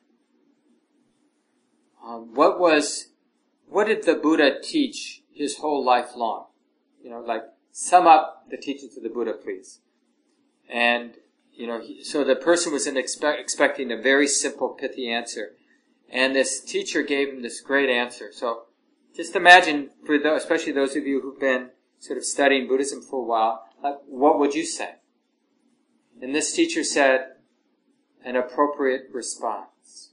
[2.05, 3.09] um, what was,
[3.69, 6.47] what did the Buddha teach his whole life long?
[7.03, 9.81] You know, like, sum up the teachings of the Buddha, please.
[10.69, 11.15] And,
[11.53, 15.53] you know, he, so the person was expect, expecting a very simple, pithy answer.
[16.11, 18.31] And this teacher gave him this great answer.
[18.33, 18.63] So,
[19.15, 23.25] just imagine, for especially those of you who've been sort of studying Buddhism for a
[23.25, 24.97] while, like, what would you say?
[26.21, 27.33] And this teacher said,
[28.25, 30.13] an appropriate response.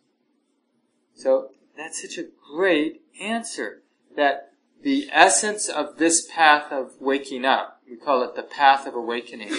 [1.13, 3.83] So, that's such a great answer.
[4.15, 4.53] That
[4.83, 9.53] the essence of this path of waking up, we call it the path of awakening,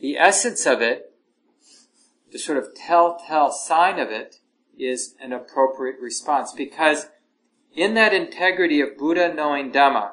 [0.00, 1.12] the essence of it,
[2.32, 4.36] the sort of telltale sign of it,
[4.78, 6.52] is an appropriate response.
[6.52, 7.08] Because
[7.74, 10.12] in that integrity of Buddha knowing Dhamma,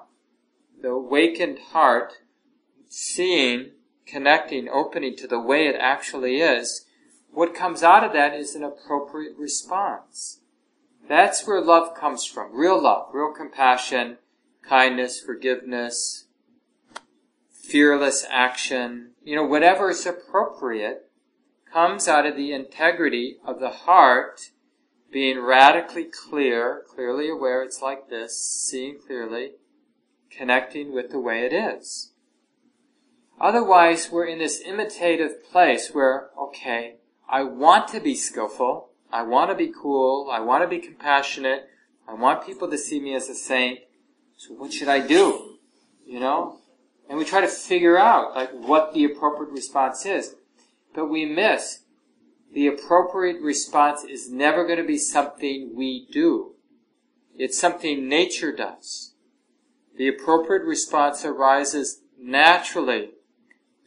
[0.81, 2.13] the awakened heart,
[2.87, 3.71] seeing,
[4.05, 6.85] connecting, opening to the way it actually is,
[7.31, 10.39] what comes out of that is an appropriate response.
[11.07, 12.55] That's where love comes from.
[12.55, 14.17] Real love, real compassion,
[14.67, 16.25] kindness, forgiveness,
[17.51, 21.09] fearless action, you know, whatever is appropriate
[21.71, 24.51] comes out of the integrity of the heart
[25.11, 29.51] being radically clear, clearly aware it's like this, seeing clearly,
[30.29, 32.11] connecting with the way it is.
[33.39, 36.95] Otherwise, we're in this imitative place where, okay,
[37.29, 41.69] I want to be skillful, I want to be cool, I want to be compassionate,
[42.07, 43.79] I want people to see me as a saint,
[44.35, 45.57] so what should I do?
[46.05, 46.59] You know?
[47.09, 50.35] And we try to figure out, like, what the appropriate response is.
[50.93, 51.81] But we miss
[52.55, 56.53] the appropriate response is never going to be something we do.
[57.37, 59.13] It's something nature does.
[59.97, 63.11] The appropriate response arises naturally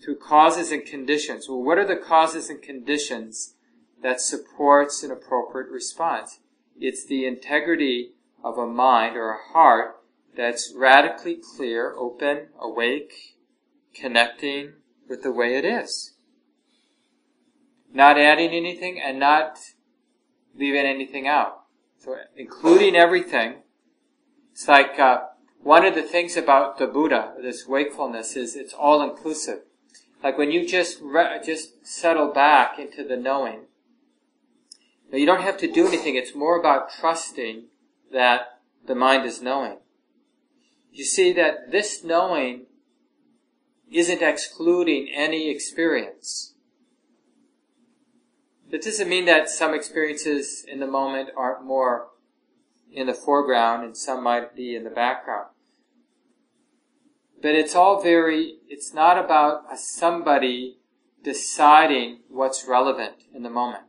[0.04, 1.48] through causes and conditions.
[1.48, 3.54] Well, what are the causes and conditions
[4.02, 6.40] that supports an appropriate response?
[6.78, 8.12] It's the integrity
[8.44, 9.97] of a mind or a heart
[10.38, 13.34] that's radically clear, open, awake,
[13.92, 14.74] connecting
[15.08, 16.14] with the way it is.
[17.92, 19.58] Not adding anything and not
[20.54, 21.62] leaving anything out.
[21.98, 23.62] So including everything.
[24.52, 25.22] It's like uh,
[25.60, 29.62] one of the things about the Buddha, this wakefulness, is it's all inclusive.
[30.22, 33.62] Like when you just re- just settle back into the knowing.
[35.10, 36.14] Now you don't have to do anything.
[36.14, 37.64] It's more about trusting
[38.12, 39.78] that the mind is knowing
[40.92, 42.66] you see that this knowing
[43.90, 46.54] isn't excluding any experience.
[48.70, 52.08] That doesn't mean that some experiences in the moment aren't more
[52.92, 55.48] in the foreground and some might be in the background.
[57.40, 60.78] But it's all very, it's not about a somebody
[61.22, 63.84] deciding what's relevant in the moment.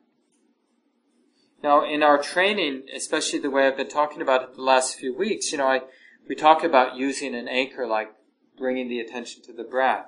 [1.62, 5.16] Now, in our training, especially the way I've been talking about it the last few
[5.16, 5.82] weeks, you know, I,
[6.30, 8.14] we talk about using an anchor like
[8.56, 10.06] bringing the attention to the breath.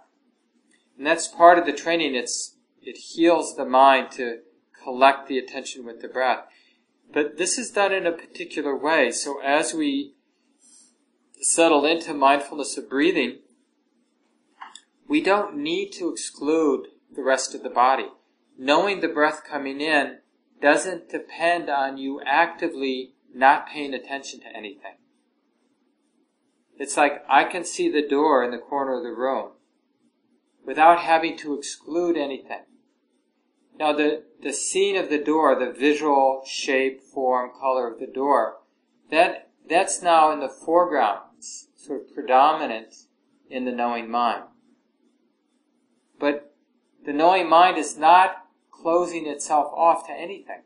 [0.96, 2.14] And that's part of the training.
[2.14, 4.42] It's, it heals the mind to
[4.84, 6.46] collect the attention with the breath.
[7.12, 9.12] But this is done in a particular way.
[9.12, 10.14] So as we
[11.42, 13.40] settle into mindfulness of breathing,
[15.10, 18.10] we don't need to exclude the rest of the body.
[18.58, 20.20] Knowing the breath coming in
[20.62, 25.01] doesn't depend on you actively not paying attention to anything.
[26.82, 29.52] It's like I can see the door in the corner of the room
[30.66, 32.64] without having to exclude anything.
[33.78, 38.62] Now the, the scene of the door, the visual shape, form, color of the door,
[39.12, 42.96] that, that's now in the foreground, it's sort of predominant
[43.48, 44.46] in the knowing mind.
[46.20, 46.56] But
[47.06, 50.64] the knowing mind is not closing itself off to anything.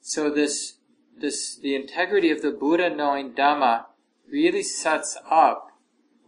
[0.00, 0.77] So this
[1.20, 3.86] this, the integrity of the Buddha knowing Dhamma
[4.30, 5.68] really sets up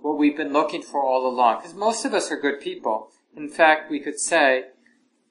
[0.00, 1.58] what we've been looking for all along.
[1.58, 3.10] Because most of us are good people.
[3.36, 4.64] In fact, we could say,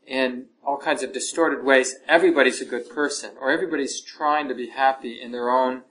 [0.06, 4.70] in all kinds of distorted ways, everybody's a good person, or everybody's trying to be
[4.70, 5.84] happy in their own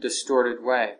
[0.00, 0.94] distorted way.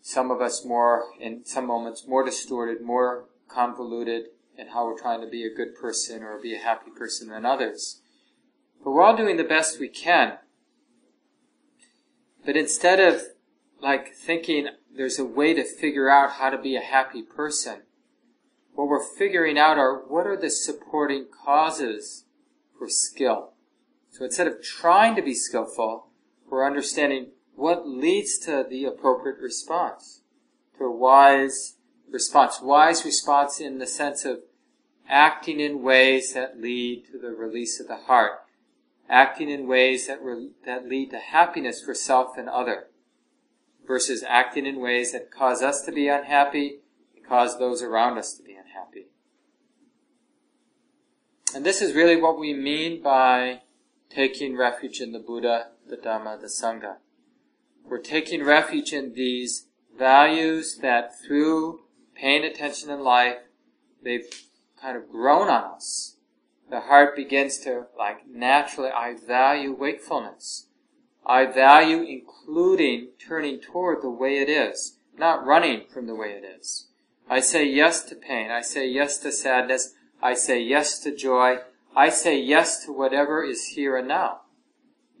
[0.00, 4.26] Some of us more, in some moments, more distorted, more convoluted
[4.56, 7.46] in how we're trying to be a good person or be a happy person than
[7.46, 8.00] others.
[8.82, 10.38] But we're all doing the best we can.
[12.44, 13.22] But instead of
[13.80, 17.82] like thinking there's a way to figure out how to be a happy person,
[18.74, 22.24] what we're figuring out are what are the supporting causes
[22.78, 23.52] for skill.
[24.10, 26.08] So instead of trying to be skillful,
[26.48, 30.22] we're understanding what leads to the appropriate response,
[30.78, 31.76] to a wise
[32.10, 32.60] response.
[32.60, 34.40] Wise response in the sense of
[35.08, 38.40] acting in ways that lead to the release of the heart,
[39.12, 42.88] acting in ways that, re- that lead to happiness for self and other,
[43.86, 46.80] versus acting in ways that cause us to be unhappy
[47.14, 49.06] and cause those around us to be unhappy.
[51.54, 53.60] And this is really what we mean by
[54.08, 56.96] taking refuge in the Buddha, the Dhamma, the Sangha.
[57.84, 59.66] We're taking refuge in these
[59.98, 61.80] values that through
[62.14, 63.36] paying attention in life,
[64.02, 64.28] they've
[64.80, 66.11] kind of grown on us.
[66.72, 70.68] The heart begins to, like, naturally, I value wakefulness.
[71.26, 76.44] I value including turning toward the way it is, not running from the way it
[76.44, 76.86] is.
[77.28, 78.50] I say yes to pain.
[78.50, 79.92] I say yes to sadness.
[80.22, 81.58] I say yes to joy.
[81.94, 84.40] I say yes to whatever is here and now.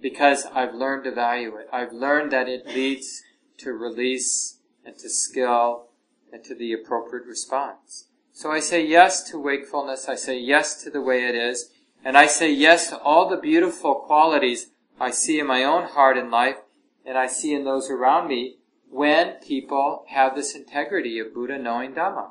[0.00, 1.68] Because I've learned to value it.
[1.70, 3.22] I've learned that it leads
[3.58, 5.90] to release and to skill
[6.32, 8.06] and to the appropriate response.
[8.32, 11.70] So I say yes to wakefulness, I say yes to the way it is,
[12.04, 16.16] and I say yes to all the beautiful qualities I see in my own heart
[16.16, 16.56] and life,
[17.04, 18.56] and I see in those around me
[18.90, 22.30] when people have this integrity of Buddha knowing Dhamma.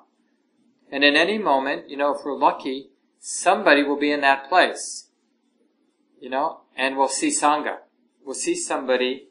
[0.92, 2.90] And in any moment, you know, if we're lucky,
[3.20, 5.10] somebody will be in that place.
[6.20, 7.78] You know, and we'll see Sangha.
[8.24, 9.28] We'll see somebody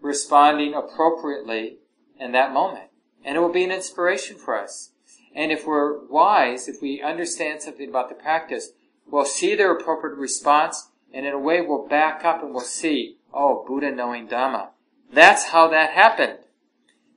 [0.00, 1.78] responding appropriately
[2.18, 2.90] in that moment.
[3.24, 4.90] And it will be an inspiration for us.
[5.34, 8.70] And if we're wise, if we understand something about the practice,
[9.06, 13.16] we'll see their appropriate response, and in a way we'll back up and we'll see,
[13.32, 14.68] oh, Buddha knowing Dhamma.
[15.12, 16.38] That's how that happened.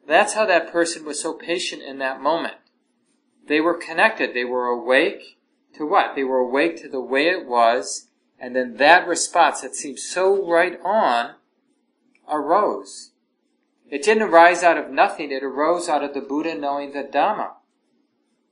[0.07, 2.55] That's how that person was so patient in that moment.
[3.47, 4.33] They were connected.
[4.33, 5.37] They were awake
[5.75, 6.15] to what?
[6.15, 8.07] They were awake to the way it was,
[8.39, 11.35] and then that response that seemed so right on
[12.31, 13.11] arose.
[13.89, 17.51] It didn't arise out of nothing, it arose out of the Buddha knowing the Dhamma.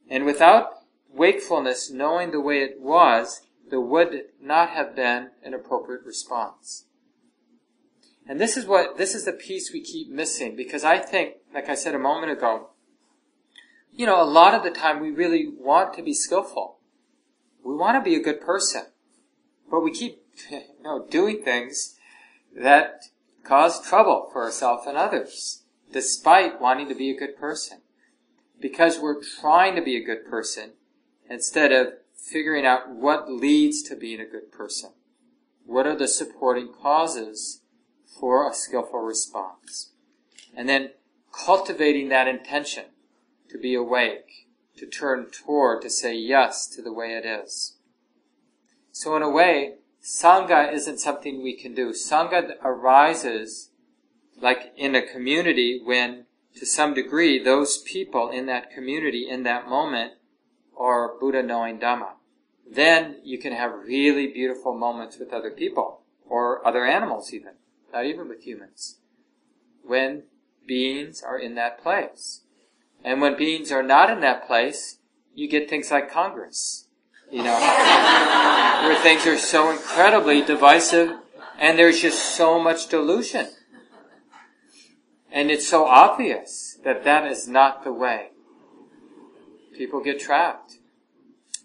[0.10, 0.70] And without
[1.14, 6.86] wakefulness knowing the way it was, there would not have been an appropriate response.
[8.28, 11.70] And this is what, this is the piece we keep missing because I think, like
[11.70, 12.70] I said a moment ago,
[13.91, 16.80] you know, a lot of the time we really want to be skillful.
[17.64, 18.84] We want to be a good person.
[19.70, 21.97] But we keep, you know, doing things
[22.56, 23.06] that
[23.43, 27.82] cause trouble for ourselves and others, despite wanting to be a good person
[28.60, 30.74] because we're trying to be a good person
[31.30, 34.91] instead of figuring out what leads to being a good person.
[35.66, 37.62] What are the supporting causes
[38.20, 39.91] for a skillful response?
[40.56, 40.91] And then
[41.32, 42.86] cultivating that intention
[43.49, 44.47] to be awake,
[44.78, 47.78] to turn toward, to say yes to the way it is.
[48.91, 51.89] So in a way, Sangha isn't something we can do.
[51.89, 53.72] Sangha arises
[54.39, 56.24] like in a community when
[56.56, 60.14] to some degree, those people in that community in that moment
[60.78, 62.14] are Buddha knowing Dhamma.
[62.70, 67.53] Then you can have really beautiful moments with other people, or other animals even,
[67.93, 68.97] not even with humans,
[69.84, 70.24] when
[70.66, 72.41] beings are in that place.
[73.03, 74.97] And when beings are not in that place,
[75.36, 76.88] you get things like Congress,
[77.32, 77.60] you know,
[78.84, 81.12] where things are so incredibly divisive
[81.60, 83.47] and there's just so much delusion.
[85.36, 88.29] And it's so obvious that that is not the way.
[89.77, 90.77] People get trapped.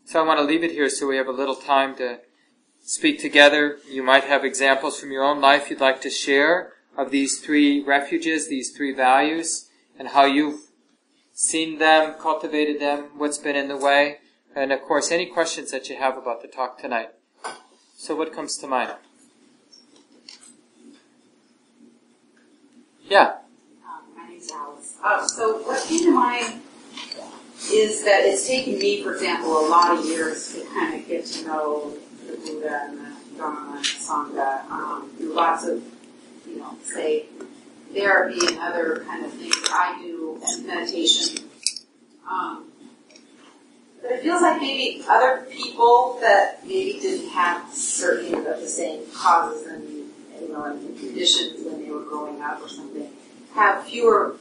[0.04, 2.18] So I want to leave it here so we have a little time to
[2.82, 3.78] speak together.
[3.88, 7.80] You might have examples from your own life you'd like to share of these three
[7.80, 10.62] refuges, these three values, and how you've
[11.32, 14.18] seen them, cultivated them, what's been in the way,
[14.52, 17.10] and of course any questions that you have about the talk tonight.
[17.96, 18.94] So what comes to mind?
[23.08, 23.36] Yeah.
[25.02, 26.60] Um, so what came to mind
[27.72, 31.24] is that it's taken me, for example, a lot of years to kind of get
[31.24, 31.96] to know
[32.26, 35.82] the Buddha and the Dharma and the Sangha um, through lots of,
[36.46, 37.26] you know, say
[37.94, 41.44] therapy and other kind of things I do and meditation.
[42.30, 42.66] Um,
[44.02, 49.02] but it feels like maybe other people that maybe didn't have certain of the same
[49.14, 49.82] causes and
[50.40, 53.10] you know and conditions when they were growing up or something
[53.54, 54.36] have fewer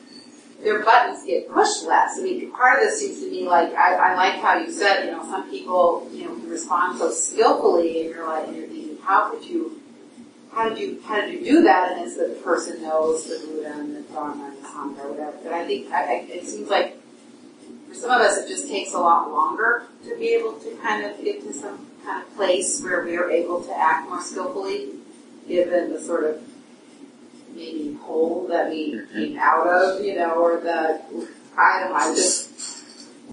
[0.63, 2.17] their buttons get pushed less.
[2.19, 5.05] I mean, part of this seems to be like, I, I like how you said,
[5.05, 8.97] you know, some people, you know, respond so skillfully and you're like, and you're thinking,
[9.03, 9.81] how could you,
[10.51, 11.93] how did you, how did you do that?
[11.93, 15.37] And it's the person knows the Buddha and the Dharma and the Sangha or whatever.
[15.43, 16.97] But I think, I, I, it seems like
[17.87, 21.05] for some of us it just takes a lot longer to be able to kind
[21.05, 24.89] of get to some kind of place where we are able to act more skillfully
[25.47, 26.41] given the sort of
[27.59, 32.49] maybe hole that we came out of, you know, or the, I I just.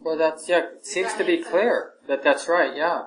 [0.02, 1.92] Well, that's, yeah, seems to be clear.
[2.08, 2.76] That that's right.
[2.76, 3.06] Yeah.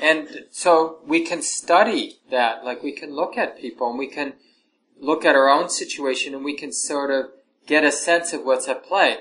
[0.00, 4.34] And so we can study that, like we can look at people and we can
[4.98, 7.30] look at our own situation and we can sort of
[7.66, 9.18] get a sense of what's at play.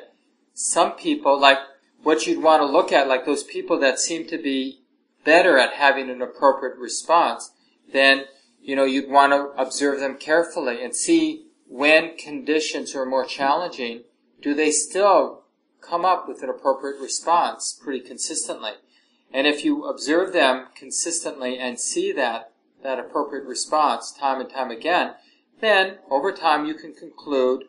[0.53, 1.59] Some people, like
[2.03, 4.79] what you'd want to look at, like those people that seem to be
[5.25, 7.51] better at having an appropriate response,
[7.91, 8.25] then,
[8.61, 14.03] you know, you'd want to observe them carefully and see when conditions are more challenging,
[14.41, 15.43] do they still
[15.81, 18.71] come up with an appropriate response pretty consistently?
[19.31, 22.51] And if you observe them consistently and see that,
[22.83, 25.13] that appropriate response time and time again,
[25.61, 27.65] then over time you can conclude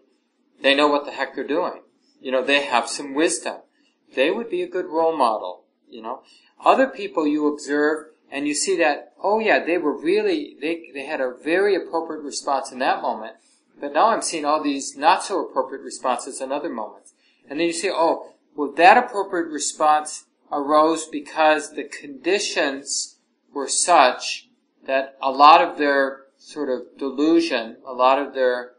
[0.63, 1.83] they know what the heck they're doing.
[2.21, 3.57] You know, they have some wisdom.
[4.15, 6.23] They would be a good role model, you know.
[6.65, 11.05] Other people you observe and you see that, oh yeah, they were really, they, they
[11.05, 13.37] had a very appropriate response in that moment,
[13.81, 17.13] but now I'm seeing all these not so appropriate responses in other moments.
[17.49, 23.19] And then you say, oh, well that appropriate response arose because the conditions
[23.53, 24.49] were such
[24.87, 28.73] that a lot of their sort of delusion, a lot of their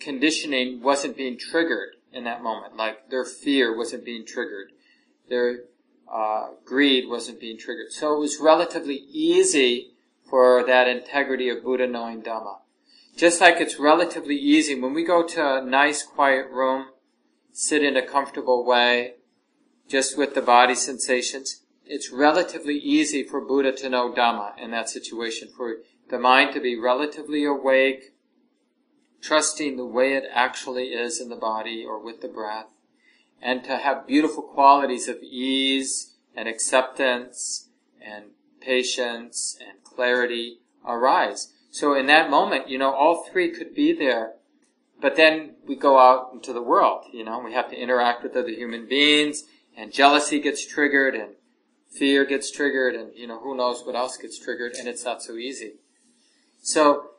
[0.00, 2.76] conditioning wasn't being triggered in that moment.
[2.76, 4.72] Like their fear wasn't being triggered.
[5.28, 5.64] Their
[6.12, 7.92] uh, greed wasn't being triggered.
[7.92, 9.92] So it was relatively easy
[10.28, 12.58] for that integrity of Buddha knowing Dhamma.
[13.16, 16.86] Just like it's relatively easy when we go to a nice quiet room,
[17.52, 19.14] sit in a comfortable way,
[19.88, 24.90] just with the body sensations, it's relatively easy for Buddha to know Dhamma in that
[24.90, 25.76] situation, for
[26.10, 28.12] the mind to be relatively awake,
[29.22, 32.66] trusting the way it actually is in the body or with the breath,
[33.42, 37.68] and to have beautiful qualities of ease and acceptance
[38.00, 38.26] and
[38.60, 41.52] patience and clarity arise.
[41.70, 44.34] So in that moment, you know, all three could be there,
[45.00, 48.36] but then we go out into the world, you know, we have to interact with
[48.36, 49.44] other human beings,
[49.76, 51.34] and jealousy gets triggered, and
[51.90, 55.22] fear gets triggered, and, you know, who knows what else gets triggered, and it's not
[55.22, 55.74] so easy.
[56.62, 57.10] So,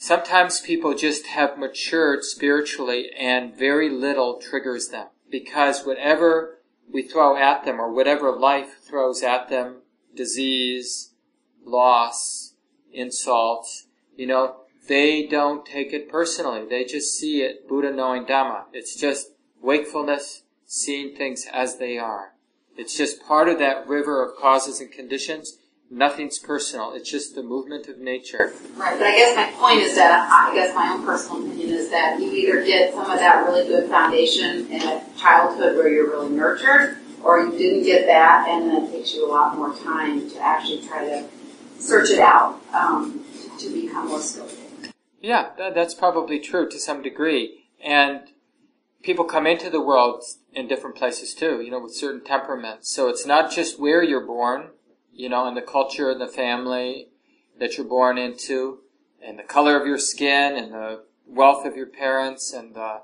[0.00, 6.58] Sometimes people just have matured spiritually and very little triggers them because whatever
[6.90, 9.82] we throw at them or whatever life throws at them,
[10.14, 11.10] disease,
[11.64, 12.54] loss,
[12.92, 14.56] insults, you know,
[14.88, 16.66] they don't take it personally.
[16.68, 18.64] They just see it, Buddha knowing Dhamma.
[18.72, 22.32] It's just wakefulness, seeing things as they are.
[22.76, 25.58] It's just part of that river of causes and conditions
[25.90, 26.92] Nothing's personal.
[26.92, 28.52] It's just the movement of nature.
[28.76, 31.90] Right, but I guess my point is that I guess my own personal opinion is
[31.90, 36.10] that you either get some of that really good foundation in a childhood where you're
[36.10, 39.74] really nurtured, or you didn't get that, and then it takes you a lot more
[39.76, 41.26] time to actually try to
[41.78, 43.24] search it out um,
[43.58, 44.58] to become more skillful.
[45.20, 48.20] Yeah, that, that's probably true to some degree, and
[49.02, 50.22] people come into the world
[50.52, 51.62] in different places too.
[51.62, 52.94] You know, with certain temperaments.
[52.94, 54.72] So it's not just where you're born
[55.18, 57.08] you know, and the culture and the family
[57.58, 58.78] that you're born into,
[59.20, 63.02] and the color of your skin, and the wealth of your parents, and the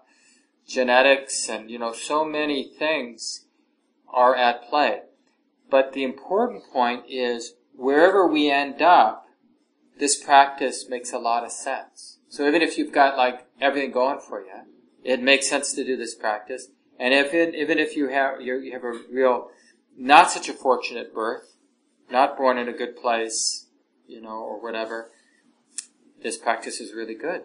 [0.67, 3.47] genetics, and, you know, so many things
[4.09, 5.01] are at play.
[5.69, 9.27] But the important point is wherever we end up,
[9.99, 12.19] this practice makes a lot of sense.
[12.29, 14.53] So even if you've got like everything going for you,
[15.03, 16.69] it makes sense to do this practice.
[16.99, 19.51] And if even if you have you have a real
[19.97, 21.54] not such a fortunate birth,
[22.11, 23.67] not born in a good place,
[24.07, 25.11] you know, or whatever,
[26.23, 27.43] this practice is really good.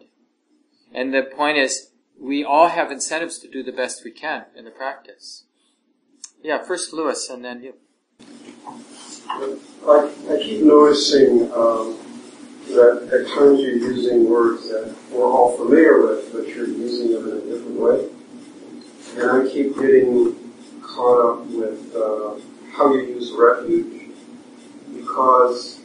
[0.93, 4.65] And the point is, we all have incentives to do the best we can in
[4.65, 5.45] the practice.
[6.41, 7.73] Yeah, first Lewis, and then you.
[9.27, 11.97] I, I keep noticing um,
[12.67, 17.29] that at times you're using words that we're all familiar with, but you're using them
[17.29, 18.09] in a different way.
[19.17, 20.35] And I keep getting
[20.81, 22.35] caught up with uh,
[22.71, 23.98] how you use refuge
[25.09, 25.79] because,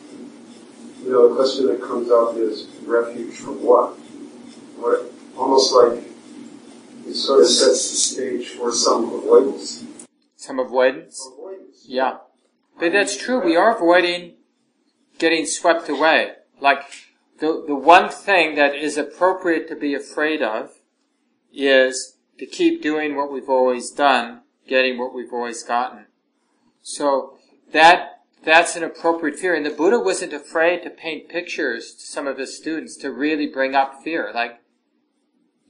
[1.03, 3.93] you know, the question that comes up is refuge from what?
[4.77, 6.05] What, almost like
[7.07, 9.85] it sort of sets the stage for some avoidance.
[10.37, 11.27] Some avoidance?
[11.33, 11.85] Avoidance.
[11.87, 12.19] Yeah.
[12.79, 13.43] But that's true.
[13.43, 14.35] We are avoiding
[15.19, 16.33] getting swept away.
[16.61, 16.83] Like,
[17.41, 20.71] the, the one thing that is appropriate to be afraid of
[21.53, 26.07] is to keep doing what we've always done, getting what we've always gotten.
[26.83, 27.39] So
[27.73, 28.14] that
[28.45, 29.55] that's an appropriate fear.
[29.55, 33.47] And the Buddha wasn't afraid to paint pictures to some of his students to really
[33.47, 34.31] bring up fear.
[34.35, 34.61] Like,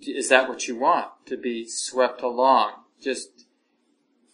[0.00, 1.10] is that what you want?
[1.26, 2.72] To be swept along?
[3.00, 3.46] Just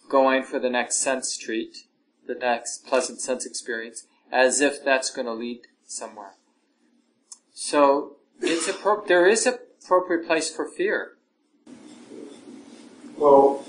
[0.08, 1.86] going for the next sense treat,
[2.26, 6.34] the next pleasant sense experience, as if that's going to lead somewhere.
[7.52, 11.16] So, it's appro- there is an appropriate place for fear.
[13.16, 13.66] Well,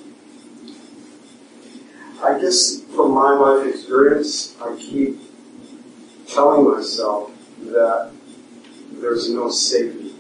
[2.24, 5.20] I guess from my life experience, I keep
[6.28, 7.32] telling myself
[7.64, 8.12] that
[8.92, 10.14] there's no safety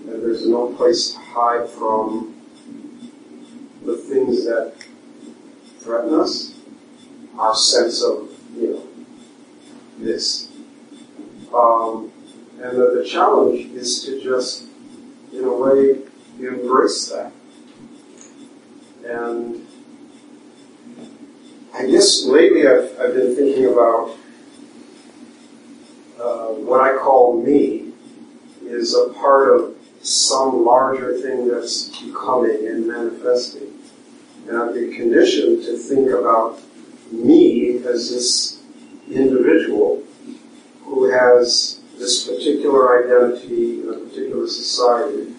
[0.00, 2.34] and there's no place to hide from
[3.84, 4.74] the things that
[5.80, 6.54] threaten us,
[7.38, 8.86] our sense of, you know,
[9.98, 10.48] this.
[11.54, 12.12] Um,
[12.60, 14.64] and that the challenge is to just,
[15.32, 16.02] in a way,
[16.38, 17.32] embrace that.
[19.04, 19.65] And
[21.76, 24.16] I guess lately I've, I've been thinking about
[26.18, 27.92] uh, what I call me
[28.62, 33.74] is a part of some larger thing that's becoming and manifesting.
[34.48, 36.60] And I've been conditioned to think about
[37.12, 38.62] me as this
[39.10, 40.02] individual
[40.84, 45.34] who has this particular identity in a particular society,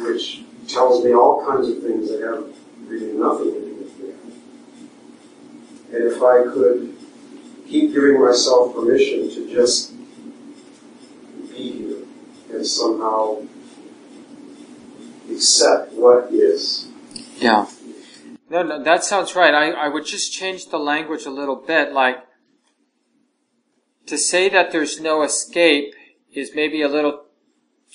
[0.00, 2.44] which tells me all kinds of things that have
[2.88, 4.12] really nothing to do with me.
[5.92, 6.96] And if I could
[7.66, 9.92] keep giving myself permission to just
[11.50, 12.04] be here
[12.50, 13.42] and somehow
[15.30, 16.88] accept what is.
[17.36, 17.66] Yeah.
[18.50, 19.54] No, no, that sounds right.
[19.54, 22.24] I, I would just change the language a little bit, like,
[24.06, 25.94] to say that there's no escape
[26.32, 27.24] is maybe a little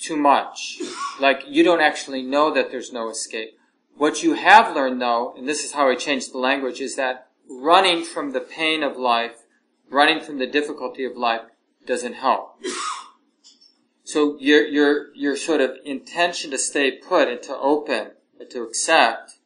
[0.00, 0.80] too much.
[1.20, 3.58] Like, you don't actually know that there's no escape.
[3.96, 7.23] What you have learned though, and this is how I changed the language, is that
[7.48, 9.42] running from the pain of life,
[9.90, 11.42] running from the difficulty of life,
[11.86, 12.58] doesn't help.
[14.04, 18.62] So your, your, your sort of intention to stay put and to open and to
[18.62, 19.38] accept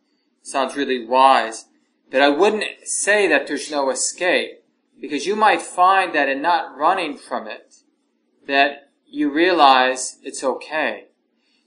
[0.42, 1.66] sounds really wise.
[2.10, 4.64] But I wouldn't say that there's no escape
[5.00, 7.76] because you might find that in not running from it,
[8.46, 11.07] that you realize it's okay.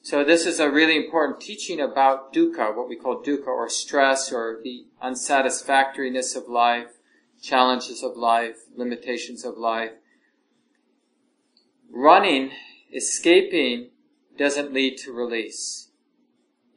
[0.03, 4.31] So this is a really important teaching about dukkha, what we call dukkha or stress
[4.31, 6.97] or the unsatisfactoriness of life,
[7.39, 9.91] challenges of life, limitations of life.
[11.91, 12.51] Running,
[12.91, 13.89] escaping
[14.37, 15.89] doesn't lead to release.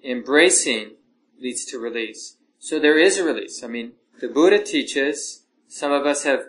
[0.02, 0.96] Embracing
[1.40, 2.36] leads to release.
[2.58, 3.64] So there is a release.
[3.64, 6.44] I mean, the Buddha teaches, some of us have uh,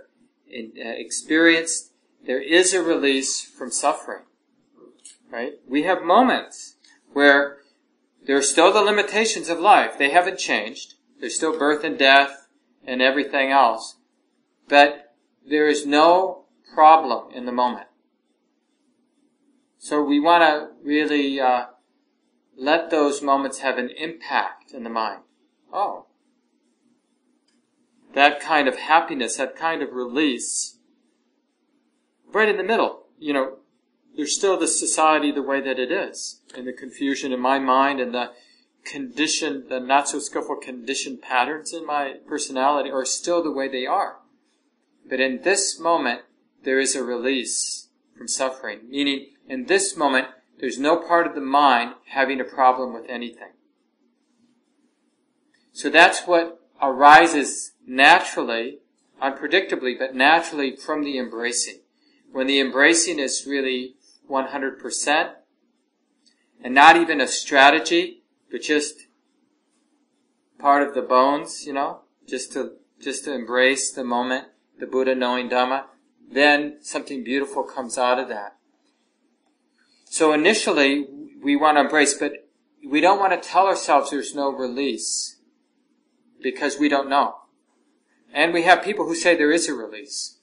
[0.76, 1.94] experienced,
[2.26, 4.24] there is a release from suffering.
[5.36, 5.56] Right?
[5.68, 6.78] We have moments
[7.12, 7.58] where
[8.26, 9.98] there are still the limitations of life.
[9.98, 10.94] They haven't changed.
[11.20, 12.48] There's still birth and death
[12.88, 13.98] and everything else.
[14.70, 15.14] But
[15.46, 17.88] there is no problem in the moment.
[19.78, 21.66] So we want to really uh,
[22.56, 25.24] let those moments have an impact in the mind.
[25.74, 26.06] Oh,
[28.14, 30.78] that kind of happiness, that kind of release,
[32.32, 33.08] right in the middle.
[33.20, 33.58] You know,
[34.16, 38.00] there's still the society the way that it is, and the confusion in my mind,
[38.00, 38.32] and the
[38.86, 43.86] condition, the not so skillful conditioned patterns in my personality are still the way they
[43.86, 44.18] are.
[45.08, 46.22] But in this moment,
[46.64, 50.28] there is a release from suffering, meaning in this moment,
[50.60, 53.52] there's no part of the mind having a problem with anything.
[55.74, 58.80] So that's what arises naturally,
[59.22, 61.82] unpredictably, but naturally from the embracing.
[62.32, 63.96] When the embracing is really
[64.30, 65.34] 100%
[66.64, 69.08] and not even a strategy, but just
[70.58, 74.48] part of the bones, you know, just to, just to embrace the moment,
[74.80, 75.86] the Buddha knowing Dhamma,
[76.32, 78.56] then something beautiful comes out of that.
[80.06, 81.08] So initially,
[81.42, 82.50] we want to embrace, but
[82.88, 85.38] we don't want to tell ourselves there's no release
[86.42, 87.36] because we don't know.
[88.34, 90.40] And we have people who say there is a release.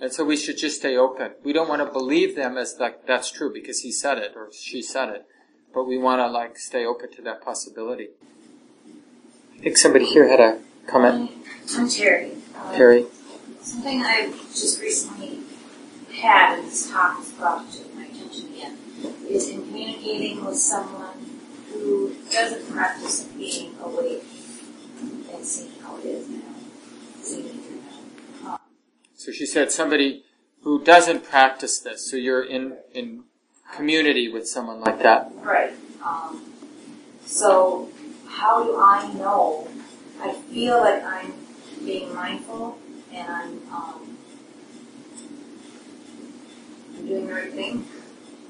[0.00, 1.32] And so we should just stay open.
[1.42, 4.48] We don't want to believe them as that that's true because he said it or
[4.52, 5.26] she said it.
[5.74, 8.08] But we want to like stay open to that possibility.
[9.58, 11.30] I think somebody here had a comment.
[11.76, 12.32] I'm Terry.
[12.56, 13.06] Um, Terry.
[13.60, 15.40] Something I just recently
[16.14, 18.78] had, and this talk has brought to my attention again,
[19.28, 21.38] is in communicating with someone
[21.72, 24.22] who doesn't practice being awake
[25.32, 26.40] and seeing how it is now,
[27.20, 27.80] seeing it through
[28.44, 28.52] now.
[28.54, 28.60] Um,
[29.28, 30.24] So she said somebody
[30.62, 32.10] who doesn't practice this.
[32.10, 33.24] So you're in, in
[33.74, 35.30] community with someone like that.
[35.42, 35.74] Right.
[36.02, 36.50] Um,
[37.26, 37.90] so
[38.26, 39.68] how do I know?
[40.22, 41.34] I feel like I'm
[41.84, 42.78] being mindful
[43.12, 44.16] and I'm um,
[46.96, 47.84] I'm doing the right thing.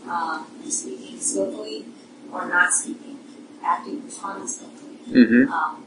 [0.07, 1.87] Uh, I'm speaking skillfully
[2.33, 3.19] or not speaking,
[3.65, 4.99] acting responding skillfully.
[5.09, 5.53] Mm-hmm.
[5.53, 5.85] Um,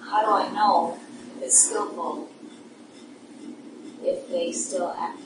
[0.00, 0.98] how do I know
[1.36, 2.28] if it's skillful
[4.08, 5.20] if they still act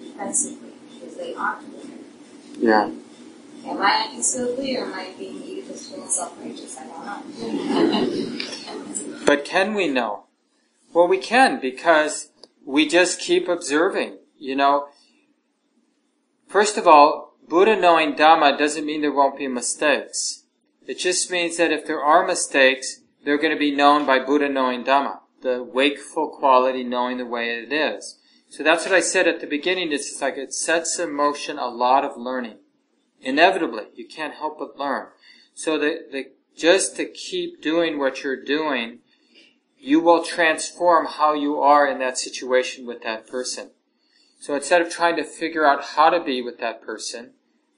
[0.00, 2.58] defensively because they aren't doing it?
[2.58, 2.90] Yeah.
[3.66, 6.78] Am I acting skillfully or am I being egotistical just feeling self-righteous.
[6.78, 7.04] I don't
[9.08, 9.26] know.
[9.26, 10.24] But can we know?
[10.92, 12.30] Well, we can because
[12.64, 14.18] we just keep observing.
[14.38, 14.86] You know,
[16.48, 20.44] first of all, Buddha knowing Dhamma doesn't mean there won't be mistakes.
[20.86, 24.48] It just means that if there are mistakes, they're going to be known by Buddha
[24.48, 28.18] knowing Dhamma, the wakeful quality knowing the way it is.
[28.48, 29.92] So that's what I said at the beginning.
[29.92, 32.56] It's just like it sets in motion a lot of learning.
[33.20, 35.08] Inevitably, you can't help but learn.
[35.54, 39.00] So the, the, just to keep doing what you're doing,
[39.78, 43.70] you will transform how you are in that situation with that person.
[44.40, 47.32] So instead of trying to figure out how to be with that person,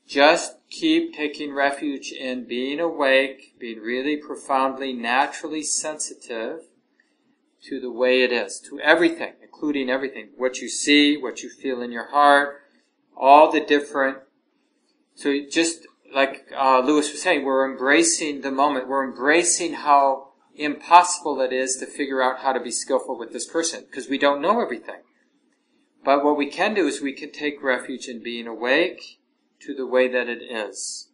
[0.06, 6.60] just keep taking refuge in being awake, being really profoundly, naturally sensitive
[7.68, 10.30] to the way it is, to everything, including everything.
[10.36, 12.60] What you see, what you feel in your heart,
[13.16, 14.18] all the different.
[15.14, 18.88] So just like uh, Lewis was saying, we're embracing the moment.
[18.88, 23.46] We're embracing how impossible it is to figure out how to be skillful with this
[23.46, 25.02] person because we don't know everything.
[26.04, 29.18] But what we can do is we can take refuge in being awake
[29.60, 31.08] to the way that it is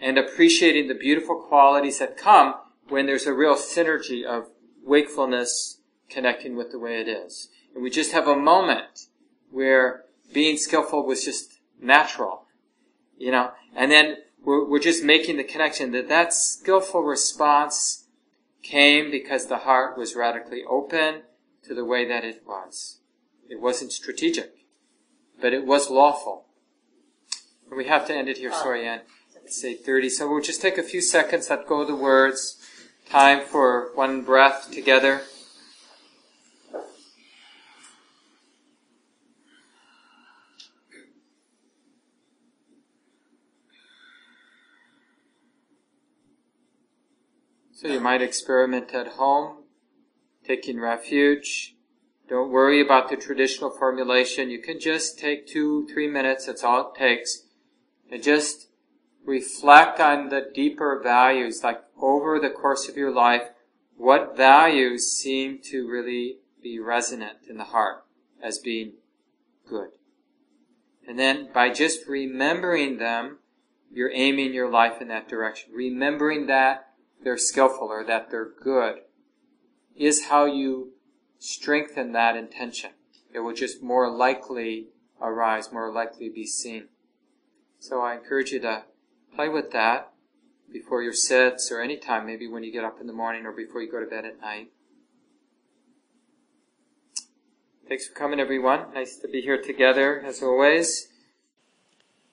[0.00, 2.54] and appreciating the beautiful qualities that come
[2.88, 4.48] when there's a real synergy of
[4.86, 7.48] wakefulness connecting with the way it is.
[7.74, 9.08] And we just have a moment
[9.50, 12.46] where being skillful was just natural,
[13.18, 18.06] you know, and then we're, we're just making the connection that that skillful response
[18.62, 21.22] came because the heart was radically open
[21.64, 23.00] to the way that it was.
[23.48, 24.52] It wasn't strategic,
[25.40, 26.46] but it was lawful.
[27.68, 29.00] And we have to end it here, uh, sorry, Anne.
[29.44, 32.60] It's 8.30, so we'll just take a few seconds, let go of the words.
[33.10, 35.22] Time for one breath together.
[47.72, 49.64] So you might experiment at home,
[50.44, 51.76] taking refuge.
[52.28, 54.50] Don't worry about the traditional formulation.
[54.50, 56.46] You can just take two, three minutes.
[56.46, 57.44] That's all it takes.
[58.10, 58.65] And just
[59.26, 63.42] reflect on the deeper values, like over the course of your life,
[63.96, 68.04] what values seem to really be resonant in the heart
[68.42, 68.92] as being
[69.68, 69.90] good.
[71.06, 73.38] And then by just remembering them,
[73.92, 75.72] you're aiming your life in that direction.
[75.74, 76.88] Remembering that
[77.22, 78.96] they're skillful or that they're good
[79.96, 80.92] is how you
[81.38, 82.90] strengthen that intention.
[83.32, 84.88] It will just more likely
[85.20, 86.88] arise, more likely be seen.
[87.78, 88.84] So I encourage you to
[89.36, 90.12] play with that
[90.72, 93.52] before your sits or any time, maybe when you get up in the morning or
[93.52, 94.70] before you go to bed at night.
[97.88, 98.92] Thanks for coming, everyone.
[98.92, 101.06] Nice to be here together, as always.